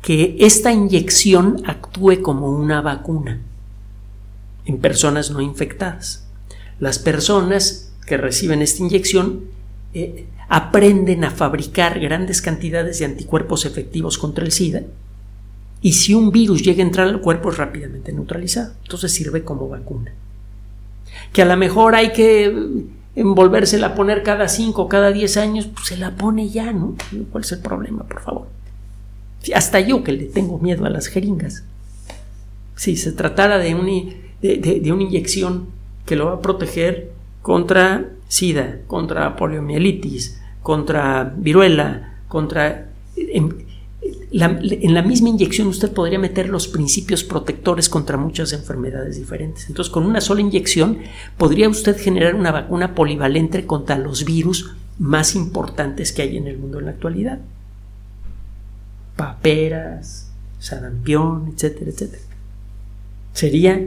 que 0.00 0.36
esta 0.40 0.72
inyección 0.72 1.62
actúe 1.66 2.22
como 2.22 2.50
una 2.50 2.80
vacuna 2.80 3.40
en 4.64 4.78
personas 4.78 5.30
no 5.30 5.40
infectadas. 5.40 6.26
Las 6.80 6.98
personas 6.98 7.92
que 8.06 8.16
reciben 8.16 8.62
esta 8.62 8.82
inyección 8.82 9.44
eh, 9.94 10.26
aprenden 10.48 11.24
a 11.24 11.30
fabricar 11.30 12.00
grandes 12.00 12.42
cantidades 12.42 12.98
de 12.98 13.04
anticuerpos 13.04 13.64
efectivos 13.64 14.18
contra 14.18 14.44
el 14.44 14.52
SIDA 14.52 14.82
y 15.80 15.92
si 15.94 16.14
un 16.14 16.30
virus 16.30 16.62
llega 16.62 16.82
a 16.82 16.86
entrar 16.86 17.08
al 17.08 17.20
cuerpo 17.20 17.50
es 17.50 17.58
rápidamente 17.58 18.12
neutralizado. 18.12 18.72
Entonces 18.82 19.12
sirve 19.12 19.44
como 19.44 19.68
vacuna. 19.68 20.12
Que 21.32 21.42
a 21.42 21.44
lo 21.44 21.56
mejor 21.56 21.94
hay 21.94 22.12
que 22.12 22.86
envolvérsela 23.14 23.88
a 23.88 23.94
poner 23.94 24.22
cada 24.22 24.48
5 24.48 24.82
o 24.82 24.88
cada 24.88 25.12
10 25.12 25.36
años, 25.36 25.66
pues 25.66 25.86
se 25.86 25.96
la 25.96 26.12
pone 26.12 26.48
ya, 26.48 26.72
¿no? 26.72 26.96
¿Cuál 27.30 27.44
es 27.44 27.52
el 27.52 27.60
problema, 27.60 28.04
por 28.04 28.20
favor? 28.20 28.46
Hasta 29.54 29.80
yo 29.80 30.02
que 30.04 30.12
le 30.12 30.24
tengo 30.24 30.58
miedo 30.58 30.86
a 30.86 30.90
las 30.90 31.08
jeringas. 31.08 31.64
Si 32.76 32.96
se 32.96 33.12
tratara 33.12 33.58
de, 33.58 33.74
de, 34.40 34.92
una 34.92 35.02
inyección 35.02 35.66
que 36.06 36.16
lo 36.16 36.26
va 36.26 36.34
a 36.34 36.40
proteger 36.40 37.10
contra 37.42 38.10
SIDA, 38.28 38.78
contra 38.86 39.36
poliomielitis, 39.36 40.40
contra 40.62 41.32
viruela, 41.36 42.14
contra... 42.28 42.88
En, 43.16 43.61
en, 44.32 44.94
la 44.94 45.02
misma 45.02 45.28
inyección 45.28 45.68
usted 45.68 45.92
podría 45.92 46.18
meter 46.18 46.48
los 46.48 46.68
principios 46.68 47.22
protectores 47.24 47.88
contra 47.88 48.16
muchas 48.16 48.52
enfermedades 48.52 49.16
diferentes. 49.16 49.68
Entonces, 49.68 49.92
con 49.92 50.06
una 50.06 50.20
sola 50.20 50.40
inyección 50.40 50.98
podría 51.36 51.68
usted 51.68 51.98
generar 51.98 52.34
una 52.34 52.50
vacuna 52.50 52.94
polivalente 52.94 53.66
contra 53.66 53.98
los 53.98 54.24
virus 54.24 54.74
más 54.98 55.34
importantes 55.34 56.12
que 56.12 56.22
hay 56.22 56.36
en 56.36 56.46
el 56.46 56.58
mundo 56.58 56.78
en 56.78 56.86
la 56.86 56.92
actualidad 56.92 57.40
paperas, 59.16 60.30
sarampión, 60.58 61.52
etcétera, 61.54 61.90
etcétera. 61.90 62.22
Sería 63.32 63.80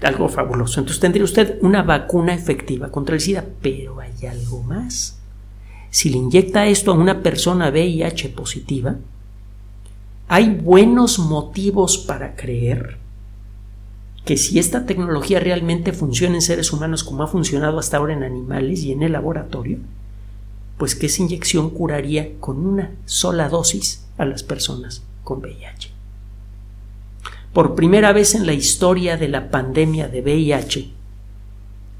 algo 0.00 0.28
fabuloso. 0.28 0.80
Entonces 0.80 1.00
tendría 1.00 1.24
usted 1.24 1.58
una 1.60 1.82
vacuna 1.82 2.34
efectiva 2.34 2.90
contra 2.90 3.14
el 3.14 3.20
SIDA, 3.20 3.44
pero 3.60 4.00
hay 4.00 4.26
algo 4.26 4.62
más. 4.62 5.18
Si 5.90 6.08
le 6.08 6.18
inyecta 6.18 6.66
esto 6.66 6.92
a 6.92 6.94
una 6.94 7.22
persona 7.22 7.70
VIH 7.70 8.30
positiva, 8.30 8.96
hay 10.32 10.48
buenos 10.50 11.18
motivos 11.18 11.98
para 11.98 12.36
creer 12.36 12.98
que 14.24 14.36
si 14.36 14.60
esta 14.60 14.86
tecnología 14.86 15.40
realmente 15.40 15.92
funciona 15.92 16.36
en 16.36 16.40
seres 16.40 16.72
humanos 16.72 17.02
como 17.02 17.24
ha 17.24 17.26
funcionado 17.26 17.80
hasta 17.80 17.96
ahora 17.96 18.12
en 18.12 18.22
animales 18.22 18.84
y 18.84 18.92
en 18.92 19.02
el 19.02 19.10
laboratorio, 19.10 19.78
pues 20.78 20.94
que 20.94 21.06
esa 21.06 21.22
inyección 21.22 21.70
curaría 21.70 22.38
con 22.38 22.64
una 22.64 22.92
sola 23.06 23.48
dosis 23.48 24.06
a 24.18 24.24
las 24.24 24.44
personas 24.44 25.02
con 25.24 25.40
VIH. 25.40 25.90
Por 27.52 27.74
primera 27.74 28.12
vez 28.12 28.36
en 28.36 28.46
la 28.46 28.52
historia 28.52 29.16
de 29.16 29.26
la 29.26 29.50
pandemia 29.50 30.06
de 30.06 30.22
VIH, 30.22 30.92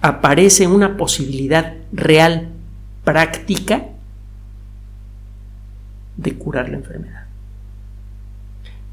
aparece 0.03 0.69
una 0.69 0.97
posibilidad 0.97 1.75
real, 1.91 2.51
práctica, 3.03 3.89
de 6.17 6.39
curar 6.39 6.69
la 6.69 6.77
enfermedad. 6.77 7.30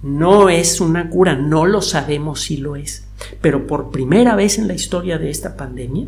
No 0.04 0.50
es 0.50 0.80
una 0.80 1.10
cura, 1.10 1.36
no 1.36 1.66
lo 1.66 1.82
sabemos 1.82 2.42
si 2.42 2.58
lo 2.58 2.76
es, 2.76 3.08
pero 3.42 3.66
por 3.66 3.92
primera 3.92 4.36
vez 4.36 4.60
en 4.60 4.68
la 4.68 4.74
historia 4.74 5.18
de 5.18 5.30
esta 5.30 5.58
pandemia, 5.58 6.06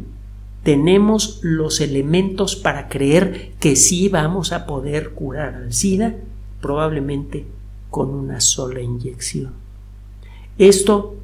tenemos 0.64 1.40
los 1.42 1.82
elementos 1.82 2.56
para 2.56 2.90
creer 2.90 3.54
que 3.60 3.76
sí 3.76 4.10
vamos 4.10 4.52
a 4.52 4.66
poder 4.66 5.12
curar 5.12 5.56
al 5.56 5.74
SIDA 5.74 6.16
probablemente 6.62 7.46
con 7.90 8.10
una 8.10 8.42
sola 8.42 8.82
inyección. 8.82 9.54
Esto 10.58 11.16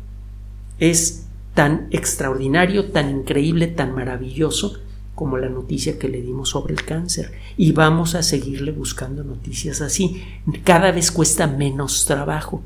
es 0.79 1.27
tan 1.53 1.87
extraordinario, 1.91 2.91
tan 2.91 3.09
increíble, 3.09 3.67
tan 3.67 3.93
maravilloso 3.93 4.79
como 5.15 5.37
la 5.37 5.49
noticia 5.49 5.97
que 5.97 6.09
le 6.09 6.21
dimos 6.21 6.49
sobre 6.49 6.73
el 6.73 6.83
cáncer. 6.83 7.31
Y 7.57 7.71
vamos 7.71 8.13
a 8.15 8.21
seguirle 8.21 8.71
buscando 8.71 9.23
noticias 9.23 9.81
así. 9.81 10.23
Cada 10.63 10.91
vez 10.91 11.11
cuesta 11.11 11.47
menos 11.47 12.05
trabajo, 12.05 12.61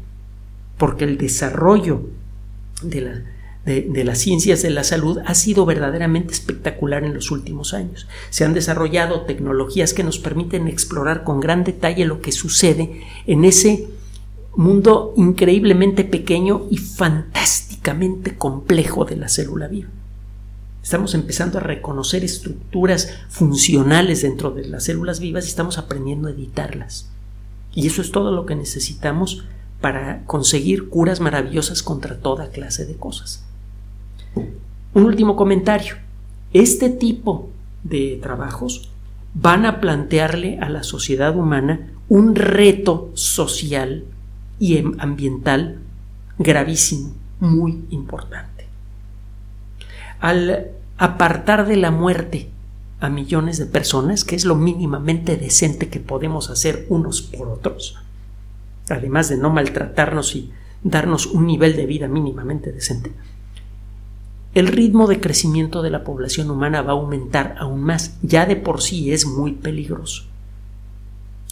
porque 0.77 1.05
el 1.05 1.17
desarrollo 1.17 2.01
de 2.81 3.01
la, 3.01 3.23
de, 3.65 4.03
las 4.03 4.17
ciencias 4.17 4.62
de 4.62 4.71
la 4.71 4.83
salud 4.83 5.19
ha 5.25 5.35
sido 5.35 5.65
verdaderamente 5.65 6.33
espectacular 6.33 7.03
en 7.03 7.13
los 7.13 7.29
últimos 7.29 7.73
años. 7.73 8.07
Se 8.31 8.43
han 8.43 8.53
desarrollado 8.53 9.21
tecnologías 9.21 9.93
que 9.93 10.03
nos 10.03 10.17
permiten 10.17 10.67
explorar 10.67 11.23
con 11.23 11.39
gran 11.39 11.63
detalle 11.63 12.05
lo 12.05 12.21
que 12.21 12.31
sucede 12.31 13.01
en 13.27 13.45
ese 13.45 13.88
mundo 14.55 15.13
increíblemente 15.15 16.03
pequeño 16.03 16.65
y 16.71 16.77
fantásticamente 16.77 18.35
complejo 18.35 19.05
de 19.05 19.17
la 19.17 19.29
célula 19.29 19.67
viva. 19.67 19.89
Estamos 20.81 21.13
empezando 21.13 21.57
a 21.57 21.61
reconocer 21.61 22.23
estructuras 22.23 23.09
funcionales 23.29 24.21
dentro 24.21 24.51
de 24.51 24.67
las 24.67 24.85
células 24.85 25.19
vivas 25.19 25.45
y 25.45 25.49
estamos 25.49 25.77
aprendiendo 25.77 26.27
a 26.27 26.31
editarlas. 26.31 27.09
Y 27.73 27.87
eso 27.87 28.01
es 28.01 28.11
todo 28.11 28.31
lo 28.31 28.45
que 28.45 28.55
necesitamos 28.55 29.43
para 29.81 30.25
conseguir 30.25 30.89
curas 30.89 31.19
maravillosas 31.19 31.83
contra 31.83 32.19
toda 32.19 32.49
clase 32.49 32.85
de 32.85 32.95
cosas. 32.95 33.43
Un 34.93 35.03
último 35.03 35.35
comentario. 35.35 35.95
Este 36.53 36.89
tipo 36.89 37.49
de 37.83 38.19
trabajos 38.21 38.89
van 39.33 39.65
a 39.65 39.79
plantearle 39.79 40.59
a 40.59 40.69
la 40.69 40.83
sociedad 40.83 41.35
humana 41.35 41.91
un 42.07 42.35
reto 42.35 43.11
social 43.13 44.05
y 44.57 44.77
em, 44.77 44.95
ambiental 44.99 45.77
gravísimo, 46.39 47.13
muy 47.39 47.83
importante. 47.91 48.59
Al 50.19 50.67
apartar 50.97 51.67
de 51.67 51.77
la 51.77 51.91
muerte 51.91 52.49
a 52.99 53.10
millones 53.10 53.58
de 53.58 53.65
personas, 53.65 54.25
que 54.25 54.36
es 54.36 54.45
lo 54.45 54.55
mínimamente 54.55 55.38
decente 55.38 55.89
que 55.89 55.99
podemos 55.99 56.49
hacer 56.49 56.86
unos 56.89 57.21
por 57.21 57.47
otros, 57.47 57.95
además 58.89 59.29
de 59.29 59.38
no 59.38 59.49
maltratarnos 59.49 60.36
y 60.36 60.51
darnos 60.84 61.25
un 61.27 61.47
nivel 61.47 61.75
de 61.75 61.86
vida 61.86 62.08
mínimamente 62.08 62.71
decente, 62.71 63.13
el 64.55 64.67
ritmo 64.67 65.08
de 65.08 65.19
crecimiento 65.19 65.84
de 65.84 65.91
la 65.91 66.03
población 66.03 66.49
humana 66.49 66.82
va 66.82 66.93
a 66.93 66.95
aumentar 66.95 67.55
aún 67.60 67.84
más. 67.84 68.17
Ya 68.23 68.47
de 68.47 68.55
por 68.55 68.82
sí 68.82 69.12
es 69.13 69.27
muy 69.27 69.53
peligroso. 69.53 70.23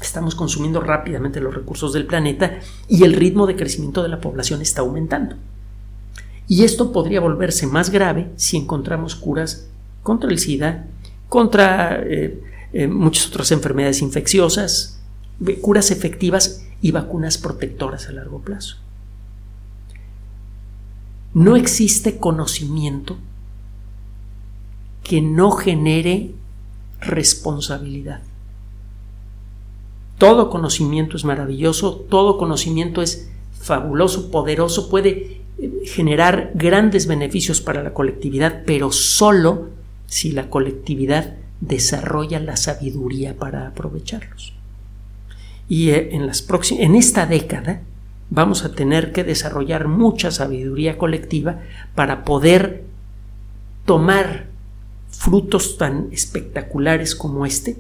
Estamos 0.01 0.36
consumiendo 0.36 0.82
rápidamente 0.82 1.39
los 1.39 1.53
recursos 1.53 1.93
del 1.93 2.08
planeta 2.08 2.60
y 2.88 3.03
el 3.03 3.13
ritmo 3.13 3.45
de 3.45 3.56
crecimiento 3.56 4.01
de 4.01 4.10
la 4.10 4.19
población 4.19 4.62
está 4.62 4.82
aumentando. 4.82 5.36
Y 6.47 6.63
esto 6.63 6.91
podría 6.91 7.19
volverse 7.19 7.67
más 7.67 7.89
grave 7.89 8.31
si 8.38 8.57
encontramos 8.57 9.15
curas 9.15 9.67
contra 10.01 10.29
el 10.29 10.39
SIDA, 10.39 10.88
contra 11.27 12.01
eh, 12.01 12.41
eh, 12.71 12.88
muchas 12.88 13.27
otras 13.27 13.51
enfermedades 13.51 14.01
infecciosas, 14.01 15.01
curas 15.62 15.91
efectivas 15.91 16.65
y 16.81 16.91
vacunas 16.91 17.38
protectoras 17.38 18.07
a 18.07 18.13
largo 18.13 18.39
plazo. 18.39 18.77
No 21.33 21.55
existe 21.55 22.17
conocimiento 22.17 23.17
que 25.03 25.21
no 25.21 25.51
genere 25.51 26.31
responsabilidad. 26.99 28.21
Todo 30.17 30.49
conocimiento 30.49 31.15
es 31.15 31.25
maravilloso, 31.25 32.05
todo 32.10 32.38
conocimiento 32.38 33.01
es 33.01 33.29
fabuloso, 33.60 34.31
poderoso, 34.31 34.89
puede 34.89 35.37
generar 35.86 36.52
grandes 36.54 37.08
beneficios 37.08 37.62
para 37.62 37.84
la 37.84 37.93
colectividad, 37.93 38.63
pero 38.65 38.91
solo 38.91 39.70
si 40.06 40.32
la 40.32 40.50
colectividad 40.50 41.36
desarrolla 41.62 42.39
la 42.39 42.58
sabiduría 42.58 43.36
para 43.36 43.67
aprovecharlos. 43.67 44.54
Y 45.67 45.89
eh, 45.89 46.10
en, 46.13 46.28
las 46.28 46.46
en 46.72 46.96
esta 46.96 47.26
década 47.26 47.82
vamos 48.30 48.63
a 48.63 48.74
tener 48.74 49.12
que 49.12 49.24
desarrollar 49.24 49.88
mucha 49.88 50.32
sabiduría 50.32 50.98
colectiva 50.98 51.62
para 51.96 52.24
poder 52.24 52.84
tomar 53.86 54.48
frutos 55.10 55.78
tan 55.78 56.10
espectaculares 56.12 57.15
como 57.15 57.46
este 57.46 57.78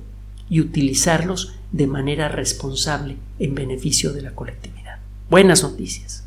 y 0.49 0.61
utilizarlos 0.61 1.53
de 1.71 1.87
manera 1.87 2.29
responsable 2.29 3.17
en 3.39 3.53
beneficio 3.53 4.13
de 4.13 4.21
la 4.21 4.31
colectividad. 4.31 4.99
Buenas 5.29 5.63
noticias. 5.63 6.26